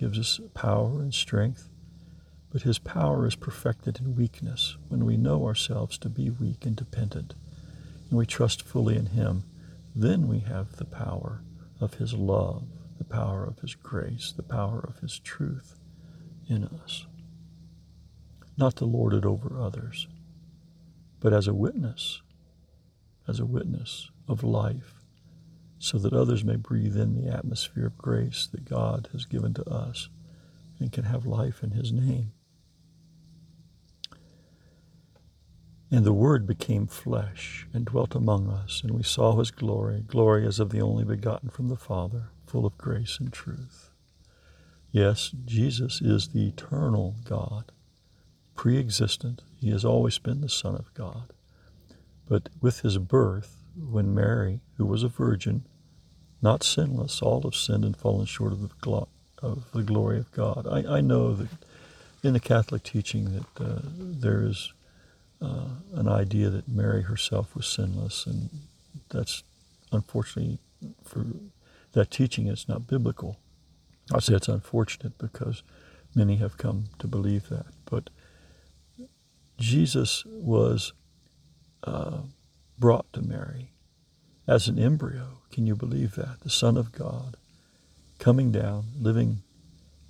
gives 0.00 0.18
us 0.18 0.40
power 0.54 1.02
and 1.02 1.12
strength. 1.12 1.68
But 2.48 2.62
his 2.62 2.78
power 2.78 3.26
is 3.26 3.36
perfected 3.36 4.00
in 4.00 4.16
weakness 4.16 4.78
when 4.88 5.04
we 5.04 5.18
know 5.18 5.44
ourselves 5.44 5.98
to 5.98 6.08
be 6.08 6.30
weak 6.30 6.64
and 6.64 6.74
dependent, 6.74 7.34
and 8.08 8.18
we 8.18 8.24
trust 8.24 8.62
fully 8.62 8.96
in 8.96 9.06
him. 9.06 9.44
Then 9.94 10.28
we 10.28 10.38
have 10.38 10.76
the 10.76 10.86
power 10.86 11.42
of 11.78 11.94
his 11.94 12.14
love, 12.14 12.64
the 12.98 13.04
power 13.04 13.44
of 13.44 13.58
his 13.60 13.74
grace, 13.74 14.32
the 14.36 14.42
power 14.42 14.84
of 14.86 14.98
his 15.00 15.18
truth 15.18 15.76
in 16.48 16.64
us. 16.64 17.06
Not 18.56 18.76
to 18.76 18.84
lord 18.84 19.12
it 19.12 19.24
over 19.24 19.60
others, 19.60 20.08
but 21.20 21.32
as 21.32 21.46
a 21.46 21.54
witness, 21.54 22.22
as 23.28 23.38
a 23.38 23.46
witness 23.46 24.10
of 24.28 24.42
life, 24.42 24.94
so 25.78 25.98
that 25.98 26.12
others 26.14 26.44
may 26.44 26.56
breathe 26.56 26.96
in 26.96 27.14
the 27.14 27.30
atmosphere 27.30 27.86
of 27.86 27.98
grace 27.98 28.48
that 28.52 28.64
God 28.64 29.08
has 29.12 29.26
given 29.26 29.52
to 29.54 29.68
us 29.68 30.08
and 30.78 30.92
can 30.92 31.04
have 31.04 31.26
life 31.26 31.62
in 31.62 31.72
his 31.72 31.92
name. 31.92 32.32
And 35.90 36.04
the 36.04 36.12
Word 36.12 36.46
became 36.46 36.86
flesh 36.86 37.68
and 37.72 37.84
dwelt 37.84 38.14
among 38.14 38.50
us, 38.50 38.80
and 38.82 38.92
we 38.92 39.02
saw 39.02 39.36
his 39.36 39.50
glory, 39.50 40.02
glory 40.06 40.46
as 40.46 40.58
of 40.58 40.70
the 40.70 40.80
only 40.80 41.04
begotten 41.04 41.48
from 41.48 41.68
the 41.68 41.76
Father, 41.76 42.30
full 42.46 42.66
of 42.66 42.78
grace 42.78 43.18
and 43.20 43.32
truth. 43.32 43.90
Yes, 44.92 45.32
Jesus 45.44 46.00
is 46.00 46.28
the 46.28 46.48
eternal 46.48 47.16
God, 47.24 47.72
pre 48.54 48.78
existent. 48.78 49.42
He 49.60 49.70
has 49.70 49.84
always 49.84 50.18
been 50.18 50.40
the 50.40 50.48
Son 50.48 50.74
of 50.74 50.92
God. 50.94 51.32
But 52.28 52.48
with 52.60 52.80
his 52.80 52.98
birth, 52.98 53.56
when 53.76 54.14
Mary, 54.14 54.60
who 54.76 54.86
was 54.86 55.02
a 55.02 55.08
virgin, 55.08 55.64
not 56.42 56.62
sinless, 56.62 57.22
all 57.22 57.42
have 57.42 57.54
sinned 57.54 57.84
and 57.84 57.96
fallen 57.96 58.26
short 58.26 58.52
of 58.52 58.62
the, 58.62 58.70
glo- 58.80 59.08
of 59.42 59.70
the 59.72 59.82
glory 59.82 60.18
of 60.18 60.30
God. 60.32 60.66
I, 60.70 60.98
I 60.98 61.00
know 61.00 61.34
that 61.34 61.48
in 62.22 62.32
the 62.32 62.40
Catholic 62.40 62.82
teaching 62.82 63.32
that 63.34 63.64
uh, 63.64 63.80
there 63.84 64.42
is 64.42 64.72
uh, 65.40 65.68
an 65.94 66.08
idea 66.08 66.50
that 66.50 66.68
Mary 66.68 67.02
herself 67.02 67.54
was 67.54 67.66
sinless, 67.66 68.26
and 68.26 68.50
that's 69.10 69.42
unfortunately 69.92 70.58
for 71.04 71.26
that 71.96 72.10
teaching 72.10 72.46
is 72.46 72.68
not 72.68 72.86
biblical. 72.86 73.38
I 74.12 74.20
say 74.20 74.34
it's 74.34 74.48
unfortunate 74.48 75.16
because 75.16 75.62
many 76.14 76.36
have 76.36 76.58
come 76.58 76.90
to 76.98 77.06
believe 77.06 77.48
that, 77.48 77.64
but 77.86 78.10
Jesus 79.58 80.22
was 80.26 80.92
uh, 81.84 82.18
brought 82.78 83.10
to 83.14 83.22
Mary 83.22 83.72
as 84.46 84.68
an 84.68 84.78
embryo. 84.78 85.38
Can 85.50 85.66
you 85.66 85.74
believe 85.74 86.16
that? 86.16 86.40
The 86.42 86.50
Son 86.50 86.76
of 86.76 86.92
God 86.92 87.38
coming 88.18 88.52
down, 88.52 88.88
living 89.00 89.38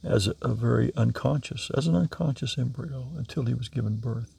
as 0.02 0.26
a, 0.26 0.34
a 0.42 0.54
very 0.54 0.92
unconscious, 0.96 1.70
as 1.76 1.86
an 1.86 1.94
unconscious 1.94 2.58
embryo 2.58 3.12
until 3.16 3.44
he 3.44 3.54
was 3.54 3.68
given 3.68 3.98
birth. 3.98 4.34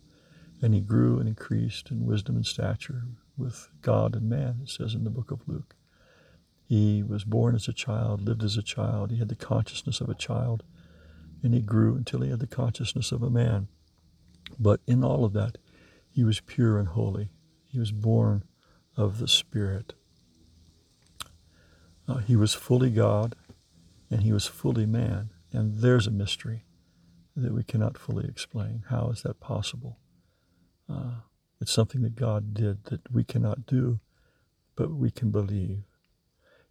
And 0.61 0.73
he 0.73 0.81
grew 0.81 1.17
and 1.17 1.29
increased 1.29 1.91
in 1.91 2.05
wisdom 2.05 2.35
and 2.35 2.45
stature 2.45 3.03
with 3.37 3.69
God 3.81 4.15
and 4.15 4.29
man, 4.29 4.59
it 4.63 4.69
says 4.69 4.93
in 4.93 5.05
the 5.05 5.09
book 5.09 5.31
of 5.31 5.47
Luke. 5.47 5.77
He 6.67 7.01
was 7.01 7.23
born 7.23 7.55
as 7.55 7.69
a 7.69 7.73
child, 7.73 8.21
lived 8.21 8.43
as 8.43 8.57
a 8.57 8.61
child. 8.61 9.11
He 9.11 9.19
had 9.19 9.29
the 9.29 9.35
consciousness 9.35 10.01
of 10.01 10.09
a 10.09 10.15
child, 10.15 10.63
and 11.41 11.53
he 11.53 11.61
grew 11.61 11.95
until 11.95 12.21
he 12.21 12.29
had 12.29 12.41
the 12.41 12.47
consciousness 12.47 13.13
of 13.13 13.23
a 13.23 13.29
man. 13.29 13.69
But 14.59 14.81
in 14.85 15.01
all 15.01 15.23
of 15.23 15.31
that, 15.33 15.57
he 16.09 16.25
was 16.25 16.41
pure 16.41 16.77
and 16.77 16.89
holy. 16.89 17.29
He 17.65 17.79
was 17.79 17.93
born 17.93 18.43
of 18.97 19.19
the 19.19 19.29
Spirit. 19.29 19.93
Uh, 22.05 22.17
he 22.17 22.35
was 22.35 22.53
fully 22.53 22.89
God, 22.89 23.35
and 24.11 24.23
he 24.23 24.33
was 24.33 24.45
fully 24.45 24.85
man. 24.85 25.29
And 25.53 25.77
there's 25.77 26.07
a 26.07 26.11
mystery 26.11 26.65
that 27.35 27.53
we 27.53 27.63
cannot 27.63 27.97
fully 27.97 28.25
explain. 28.27 28.83
How 28.89 29.09
is 29.09 29.21
that 29.21 29.39
possible? 29.39 29.99
Uh, 30.89 31.21
it's 31.61 31.71
something 31.71 32.01
that 32.01 32.15
God 32.15 32.53
did 32.53 32.85
that 32.85 33.09
we 33.11 33.23
cannot 33.23 33.65
do, 33.65 33.99
but 34.75 34.93
we 34.93 35.11
can 35.11 35.31
believe. 35.31 35.83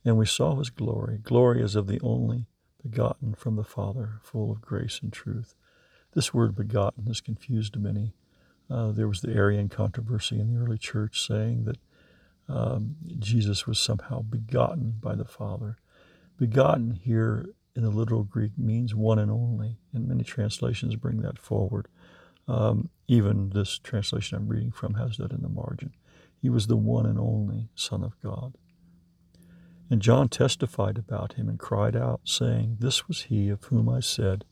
And 0.06 0.16
we 0.16 0.24
saw 0.24 0.54
his 0.54 0.70
glory. 0.70 1.18
Glory 1.18 1.64
as 1.64 1.74
of 1.74 1.88
the 1.88 2.00
only 2.00 2.46
begotten 2.80 3.34
from 3.34 3.56
the 3.56 3.64
Father, 3.64 4.20
full 4.22 4.52
of 4.52 4.60
grace 4.60 5.00
and 5.02 5.12
truth. 5.12 5.56
This 6.14 6.32
word 6.32 6.54
begotten 6.54 7.06
has 7.06 7.20
confused 7.20 7.76
many. 7.76 8.14
Uh, 8.70 8.92
there 8.92 9.08
was 9.08 9.20
the 9.20 9.34
Arian 9.34 9.68
controversy 9.68 10.38
in 10.38 10.54
the 10.54 10.60
early 10.60 10.78
church 10.78 11.26
saying 11.26 11.64
that 11.64 11.78
um, 12.48 12.94
Jesus 13.18 13.66
was 13.66 13.80
somehow 13.80 14.22
begotten 14.22 14.94
by 15.00 15.16
the 15.16 15.24
Father. 15.24 15.78
Begotten 16.38 16.92
here 16.92 17.46
in 17.74 17.82
the 17.82 17.90
literal 17.90 18.22
Greek 18.22 18.56
means 18.56 18.94
one 18.94 19.18
and 19.18 19.30
only, 19.30 19.80
and 19.92 20.06
many 20.06 20.22
translations 20.22 20.94
bring 20.94 21.20
that 21.22 21.38
forward. 21.38 21.88
Um, 22.46 22.90
even 23.08 23.50
this 23.50 23.76
translation 23.78 24.38
I'm 24.38 24.46
reading 24.46 24.70
from 24.70 24.94
has 24.94 25.16
that 25.16 25.32
in 25.32 25.42
the 25.42 25.48
margin. 25.48 25.94
He 26.40 26.48
was 26.48 26.68
the 26.68 26.76
one 26.76 27.06
and 27.06 27.18
only 27.18 27.70
Son 27.74 28.04
of 28.04 28.20
God. 28.22 28.54
And 29.88 30.02
John 30.02 30.28
testified 30.28 30.98
about 30.98 31.34
him 31.34 31.48
and 31.48 31.58
cried 31.58 31.94
out, 31.94 32.20
saying, 32.24 32.78
This 32.80 33.06
was 33.06 33.22
he 33.22 33.48
of 33.48 33.64
whom 33.64 33.88
I 33.88 34.00
said, 34.00 34.44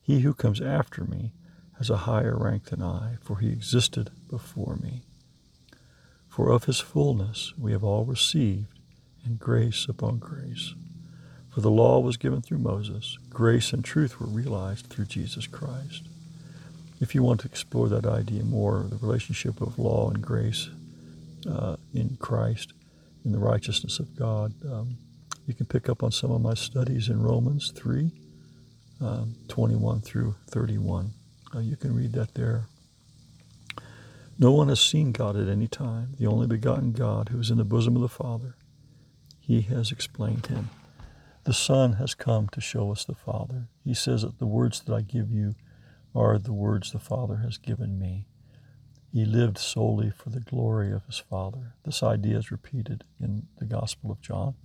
He 0.00 0.20
who 0.20 0.34
comes 0.34 0.60
after 0.60 1.04
me 1.04 1.32
has 1.78 1.90
a 1.90 1.98
higher 1.98 2.36
rank 2.36 2.64
than 2.64 2.82
I, 2.82 3.16
for 3.22 3.38
he 3.38 3.48
existed 3.48 4.10
before 4.28 4.76
me. 4.76 5.02
For 6.28 6.50
of 6.50 6.64
his 6.64 6.80
fullness 6.80 7.54
we 7.56 7.72
have 7.72 7.84
all 7.84 8.04
received, 8.04 8.78
and 9.24 9.38
grace 9.38 9.86
upon 9.88 10.18
grace. 10.18 10.74
For 11.48 11.60
the 11.60 11.70
law 11.70 12.00
was 12.00 12.16
given 12.16 12.42
through 12.42 12.58
Moses, 12.58 13.18
grace 13.30 13.72
and 13.72 13.84
truth 13.84 14.20
were 14.20 14.26
realized 14.26 14.86
through 14.86 15.06
Jesus 15.06 15.46
Christ. 15.46 16.02
If 17.00 17.14
you 17.14 17.22
want 17.22 17.40
to 17.40 17.46
explore 17.46 17.88
that 17.88 18.06
idea 18.06 18.44
more, 18.44 18.86
the 18.88 18.96
relationship 18.96 19.60
of 19.60 19.78
law 19.78 20.10
and 20.10 20.22
grace 20.22 20.68
uh, 21.48 21.76
in 21.92 22.16
Christ, 22.20 22.72
in 23.24 23.32
the 23.32 23.38
righteousness 23.38 23.98
of 23.98 24.16
God, 24.16 24.52
um, 24.64 24.96
you 25.46 25.54
can 25.54 25.66
pick 25.66 25.88
up 25.88 26.02
on 26.02 26.12
some 26.12 26.30
of 26.30 26.40
my 26.40 26.54
studies 26.54 27.08
in 27.08 27.22
Romans 27.22 27.72
3, 27.74 28.10
um, 29.00 29.34
21 29.48 30.00
through 30.00 30.34
31. 30.50 31.12
Uh, 31.54 31.58
you 31.58 31.76
can 31.76 31.94
read 31.94 32.12
that 32.12 32.34
there. 32.34 32.66
No 34.38 34.50
one 34.50 34.68
has 34.68 34.80
seen 34.80 35.12
God 35.12 35.36
at 35.36 35.48
any 35.48 35.68
time, 35.68 36.14
the 36.18 36.26
only 36.26 36.46
begotten 36.46 36.92
God 36.92 37.28
who 37.28 37.38
is 37.38 37.50
in 37.50 37.58
the 37.58 37.64
bosom 37.64 37.94
of 37.94 38.02
the 38.02 38.08
Father. 38.08 38.56
He 39.40 39.60
has 39.62 39.92
explained 39.92 40.46
him. 40.46 40.70
The 41.44 41.52
Son 41.52 41.94
has 41.94 42.14
come 42.14 42.48
to 42.48 42.60
show 42.60 42.90
us 42.90 43.04
the 43.04 43.14
Father. 43.14 43.68
He 43.84 43.94
says 43.94 44.22
that 44.22 44.38
the 44.38 44.46
words 44.46 44.80
that 44.80 44.94
I 44.94 45.02
give 45.02 45.30
you 45.30 45.54
are 46.14 46.38
the 46.38 46.52
words 46.52 46.90
the 46.90 46.98
Father 46.98 47.36
has 47.36 47.58
given 47.58 47.98
me. 47.98 48.26
He 49.14 49.24
lived 49.24 49.58
solely 49.58 50.10
for 50.10 50.30
the 50.30 50.40
glory 50.40 50.90
of 50.90 51.06
his 51.06 51.20
Father. 51.20 51.74
This 51.84 52.02
idea 52.02 52.36
is 52.36 52.50
repeated 52.50 53.04
in 53.20 53.46
the 53.58 53.64
Gospel 53.64 54.10
of 54.10 54.20
John. 54.20 54.56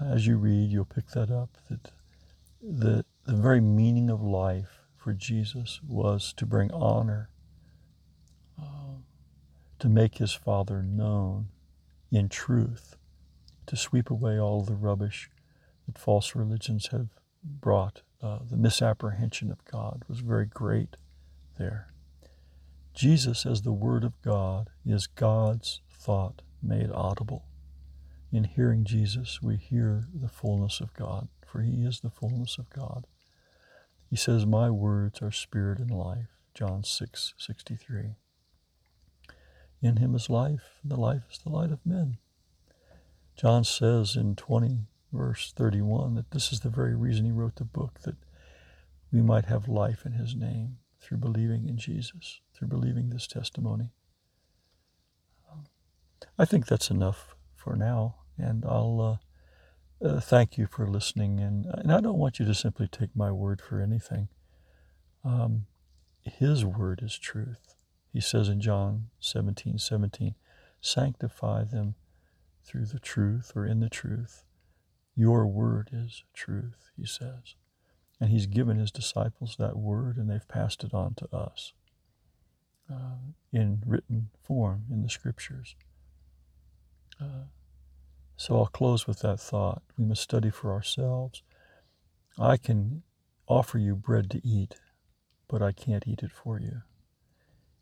As 0.00 0.26
you 0.26 0.38
read, 0.38 0.70
you'll 0.70 0.86
pick 0.86 1.08
that 1.08 1.30
up 1.30 1.58
that 1.68 1.90
the, 2.62 3.04
the 3.26 3.36
very 3.36 3.60
meaning 3.60 4.08
of 4.08 4.22
life 4.22 4.80
for 4.96 5.12
Jesus 5.12 5.78
was 5.86 6.32
to 6.38 6.46
bring 6.46 6.72
honor, 6.72 7.28
uh, 8.58 8.94
to 9.78 9.88
make 9.90 10.16
his 10.16 10.32
Father 10.32 10.82
known 10.82 11.48
in 12.10 12.30
truth, 12.30 12.96
to 13.66 13.76
sweep 13.76 14.10
away 14.10 14.40
all 14.40 14.62
the 14.62 14.74
rubbish 14.74 15.28
that 15.84 15.98
false 15.98 16.34
religions 16.34 16.86
have 16.92 17.08
brought. 17.44 18.00
Uh, 18.22 18.38
the 18.50 18.56
misapprehension 18.56 19.50
of 19.52 19.62
God 19.66 20.02
was 20.08 20.20
very 20.20 20.46
great 20.46 20.96
there. 21.58 21.92
Jesus, 22.94 23.46
as 23.46 23.62
the 23.62 23.72
Word 23.72 24.04
of 24.04 24.20
God, 24.22 24.70
is 24.84 25.06
God's 25.06 25.80
thought 25.90 26.42
made 26.62 26.90
audible. 26.90 27.44
In 28.32 28.44
hearing 28.44 28.84
Jesus, 28.84 29.40
we 29.42 29.56
hear 29.56 30.04
the 30.12 30.28
fullness 30.28 30.80
of 30.80 30.94
God, 30.94 31.28
for 31.46 31.62
He 31.62 31.84
is 31.84 32.00
the 32.00 32.10
fullness 32.10 32.58
of 32.58 32.70
God. 32.70 33.06
He 34.08 34.16
says, 34.16 34.44
My 34.44 34.70
words 34.70 35.22
are 35.22 35.32
spirit 35.32 35.78
and 35.78 35.90
life. 35.90 36.40
John 36.52 36.82
6 36.82 37.34
63. 37.38 38.16
In 39.82 39.96
him 39.96 40.14
is 40.14 40.28
life, 40.28 40.78
and 40.82 40.90
the 40.90 41.00
life 41.00 41.22
is 41.30 41.38
the 41.38 41.48
light 41.48 41.70
of 41.70 41.86
men. 41.86 42.18
John 43.36 43.64
says 43.64 44.16
in 44.16 44.36
20, 44.36 44.80
verse 45.12 45.52
31, 45.56 46.16
that 46.16 46.32
this 46.32 46.52
is 46.52 46.60
the 46.60 46.68
very 46.68 46.94
reason 46.94 47.24
he 47.24 47.32
wrote 47.32 47.56
the 47.56 47.64
book, 47.64 48.00
that 48.00 48.16
we 49.10 49.22
might 49.22 49.46
have 49.46 49.68
life 49.68 50.04
in 50.04 50.12
his 50.12 50.34
name 50.34 50.78
through 51.00 51.18
believing 51.18 51.66
in 51.66 51.78
Jesus, 51.78 52.40
through 52.60 52.68
believing 52.68 53.08
this 53.08 53.26
testimony. 53.26 53.90
I 56.38 56.44
think 56.44 56.66
that's 56.66 56.90
enough 56.90 57.34
for 57.56 57.74
now, 57.74 58.16
And 58.36 58.64
I'll 58.66 59.20
uh, 60.02 60.06
uh, 60.06 60.20
thank 60.20 60.58
you 60.58 60.66
for 60.66 60.86
listening. 60.86 61.40
And, 61.40 61.66
and 61.66 61.90
I 61.90 62.00
don't 62.00 62.18
want 62.18 62.38
you 62.38 62.44
to 62.44 62.54
simply 62.54 62.86
take 62.86 63.16
my 63.16 63.32
word 63.32 63.62
for 63.62 63.80
anything. 63.80 64.28
Um, 65.24 65.66
his 66.22 66.64
word 66.64 67.00
is 67.02 67.18
truth. 67.18 67.76
He 68.12 68.20
says 68.20 68.48
in 68.48 68.60
John 68.60 69.06
17 69.20 69.78
17, 69.78 70.34
sanctify 70.82 71.64
them 71.64 71.94
through 72.62 72.86
the 72.86 72.98
truth 72.98 73.52
or 73.56 73.64
in 73.64 73.80
the 73.80 73.88
truth. 73.88 74.44
Your 75.14 75.46
word 75.46 75.90
is 75.92 76.24
truth, 76.34 76.90
he 76.96 77.06
says. 77.06 77.54
And 78.20 78.30
he's 78.30 78.46
given 78.46 78.78
his 78.78 78.90
disciples 78.90 79.56
that 79.58 79.78
word 79.78 80.18
and 80.18 80.28
they've 80.28 80.48
passed 80.48 80.84
it 80.84 80.92
on 80.92 81.14
to 81.14 81.34
us 81.34 81.72
uh, 82.90 83.32
in 83.52 83.82
written 83.86 84.30
form 84.42 84.84
in 84.90 85.02
the 85.02 85.08
scriptures. 85.08 85.76
Uh, 87.20 87.44
so 88.36 88.56
I'll 88.56 88.66
close 88.66 89.06
with 89.06 89.20
that 89.20 89.38
thought. 89.38 89.82
We 89.98 90.04
must 90.04 90.22
study 90.22 90.50
for 90.50 90.72
ourselves. 90.72 91.42
I 92.38 92.56
can 92.56 93.02
offer 93.46 93.78
you 93.78 93.94
bread 93.94 94.30
to 94.30 94.46
eat, 94.46 94.76
but 95.48 95.62
I 95.62 95.72
can't 95.72 96.06
eat 96.06 96.22
it 96.22 96.32
for 96.32 96.58
you. 96.58 96.82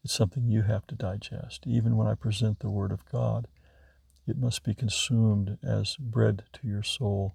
It's 0.03 0.15
something 0.15 0.49
you 0.49 0.63
have 0.63 0.87
to 0.89 0.95
digest. 0.95 1.65
Even 1.67 1.97
when 1.97 2.07
I 2.07 2.15
present 2.15 2.61
the 2.61 2.71
Word 2.71 2.93
of 2.93 3.05
God, 3.11 3.47
it 4.27 4.37
must 4.37 4.65
be 4.65 4.75
consumed 4.75 5.59
as 5.63 5.97
bread 5.97 6.45
to 6.55 6.67
your 6.67 6.83
soul 6.83 7.35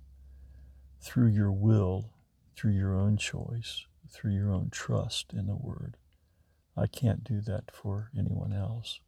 through 1.01 1.27
your 1.27 1.51
will, 1.51 2.11
through 2.55 2.71
your 2.71 2.95
own 2.95 3.17
choice, 3.17 3.85
through 4.09 4.33
your 4.33 4.51
own 4.51 4.69
trust 4.69 5.33
in 5.33 5.47
the 5.47 5.55
Word. 5.55 5.97
I 6.75 6.87
can't 6.87 7.23
do 7.23 7.41
that 7.41 7.71
for 7.71 8.09
anyone 8.17 8.53
else. 8.53 8.99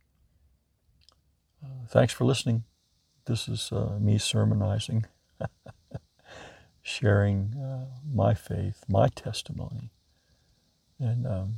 Uh, 1.64 1.88
thanks 1.90 2.14
for 2.14 2.26
listening. 2.26 2.64
This 3.26 3.48
is 3.48 3.72
uh, 3.72 3.98
me 4.00 4.20
sermonizing, 4.20 5.06
sharing 6.84 7.56
uh, 7.56 7.86
my 8.14 8.36
faith, 8.36 8.84
my 8.88 9.08
testimony. 9.08 9.90
And 11.00 11.26
um, 11.26 11.56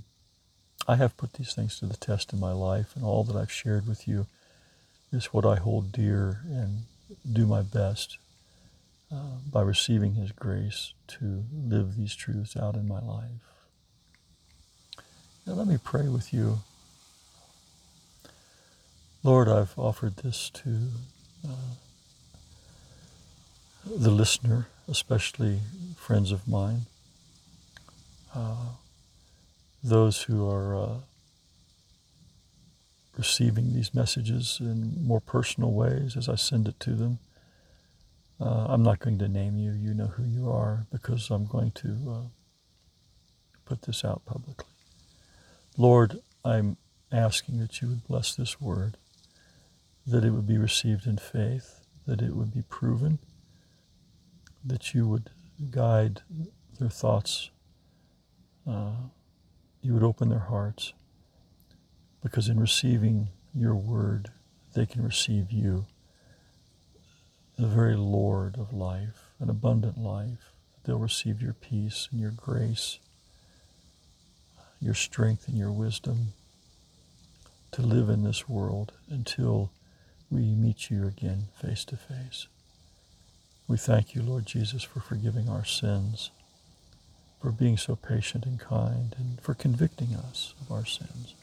I 0.87 0.95
have 0.95 1.17
put 1.17 1.33
these 1.33 1.53
things 1.53 1.77
to 1.79 1.85
the 1.85 1.97
test 1.97 2.31
in 2.31 2.39
my 2.39 2.53
life, 2.53 2.95
and 2.95 3.03
all 3.03 3.25
that 3.25 3.35
I've 3.35 3.51
shared 3.51 3.85
with 3.87 4.07
you 4.07 4.27
is 5.11 5.27
what 5.27 5.45
I 5.45 5.55
hold 5.57 5.91
dear 5.91 6.41
and 6.45 6.83
do 7.31 7.45
my 7.45 7.61
best 7.61 8.17
uh, 9.11 9.37
by 9.51 9.61
receiving 9.61 10.15
His 10.15 10.31
grace 10.31 10.93
to 11.07 11.43
live 11.53 11.95
these 11.95 12.15
truths 12.15 12.55
out 12.55 12.75
in 12.75 12.87
my 12.87 12.99
life. 12.99 13.56
Now, 15.47 15.53
let 15.53 15.67
me 15.67 15.77
pray 15.81 16.09
with 16.09 16.33
you. 16.33 16.59
Lord, 19.23 19.47
I've 19.47 19.79
offered 19.79 20.17
this 20.17 20.49
to 20.49 20.89
uh, 21.47 21.75
the 23.85 24.11
listener, 24.11 24.67
especially 24.89 25.61
friends 25.95 26.33
of 26.33 26.49
mine, 26.49 26.81
uh, 28.35 28.71
those 29.81 30.23
who 30.23 30.49
are 30.49 30.75
uh, 30.75 30.97
receiving 33.17 33.73
these 33.73 33.93
messages 33.93 34.57
in 34.59 34.97
more 35.01 35.21
personal 35.21 35.71
ways 35.71 36.17
as 36.17 36.27
I 36.27 36.35
send 36.35 36.67
it 36.67 36.77
to 36.81 36.91
them. 36.91 37.19
Uh, 38.37 38.65
I'm 38.67 38.83
not 38.83 38.99
going 38.99 39.17
to 39.19 39.29
name 39.29 39.57
you, 39.57 39.71
you 39.71 39.93
know 39.93 40.07
who 40.07 40.23
you 40.25 40.51
are, 40.51 40.85
because 40.91 41.29
I'm 41.31 41.45
going 41.45 41.71
to 41.71 41.89
uh, 42.09 42.27
put 43.63 43.83
this 43.83 44.03
out 44.03 44.25
publicly. 44.25 44.76
Lord, 45.79 46.21
I'm 46.43 46.77
asking 47.11 47.59
that 47.59 47.83
you 47.83 47.89
would 47.89 48.07
bless 48.07 48.33
this 48.33 48.59
word, 48.59 48.97
that 50.07 50.25
it 50.25 50.31
would 50.31 50.47
be 50.47 50.57
received 50.57 51.05
in 51.05 51.17
faith, 51.17 51.81
that 52.07 52.19
it 52.19 52.35
would 52.35 52.51
be 52.51 52.63
proven, 52.63 53.19
that 54.65 54.95
you 54.95 55.07
would 55.07 55.29
guide 55.69 56.21
their 56.79 56.89
thoughts, 56.89 57.51
uh, 58.67 59.09
you 59.83 59.93
would 59.93 60.01
open 60.01 60.29
their 60.29 60.39
hearts, 60.39 60.93
because 62.23 62.49
in 62.49 62.59
receiving 62.59 63.29
your 63.53 63.75
word, 63.75 64.31
they 64.73 64.87
can 64.87 65.03
receive 65.03 65.51
you, 65.51 65.85
the 67.55 67.67
very 67.67 67.95
Lord 67.95 68.57
of 68.57 68.73
life, 68.73 69.29
an 69.39 69.49
abundant 69.49 69.99
life. 69.99 70.53
They'll 70.83 70.97
receive 70.97 71.41
your 71.41 71.53
peace 71.53 72.07
and 72.11 72.19
your 72.19 72.31
grace 72.31 72.99
your 74.81 74.93
strength 74.93 75.47
and 75.47 75.57
your 75.57 75.71
wisdom 75.71 76.33
to 77.71 77.81
live 77.81 78.09
in 78.09 78.23
this 78.23 78.47
world 78.47 78.93
until 79.09 79.71
we 80.29 80.41
meet 80.41 80.89
you 80.89 81.07
again 81.07 81.45
face 81.61 81.85
to 81.85 81.97
face. 81.97 82.47
We 83.67 83.77
thank 83.77 84.15
you, 84.15 84.21
Lord 84.21 84.45
Jesus, 84.45 84.83
for 84.83 84.99
forgiving 84.99 85.49
our 85.49 85.65
sins, 85.65 86.31
for 87.41 87.51
being 87.51 87.77
so 87.77 87.95
patient 87.95 88.45
and 88.45 88.59
kind, 88.59 89.15
and 89.17 89.41
for 89.41 89.53
convicting 89.53 90.15
us 90.15 90.53
of 90.61 90.71
our 90.71 90.85
sins, 90.85 91.35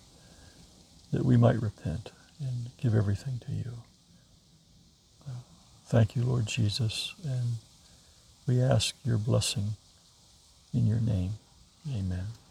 that 1.12 1.24
we 1.24 1.36
might 1.36 1.60
repent 1.60 2.12
and 2.40 2.70
give 2.78 2.94
everything 2.94 3.40
to 3.46 3.52
you. 3.52 3.72
Thank 5.86 6.16
you, 6.16 6.22
Lord 6.22 6.46
Jesus, 6.46 7.14
and 7.24 7.56
we 8.46 8.60
ask 8.60 8.94
your 9.04 9.18
blessing 9.18 9.74
in 10.72 10.86
your 10.86 11.00
name. 11.00 11.32
Amen. 11.88 12.43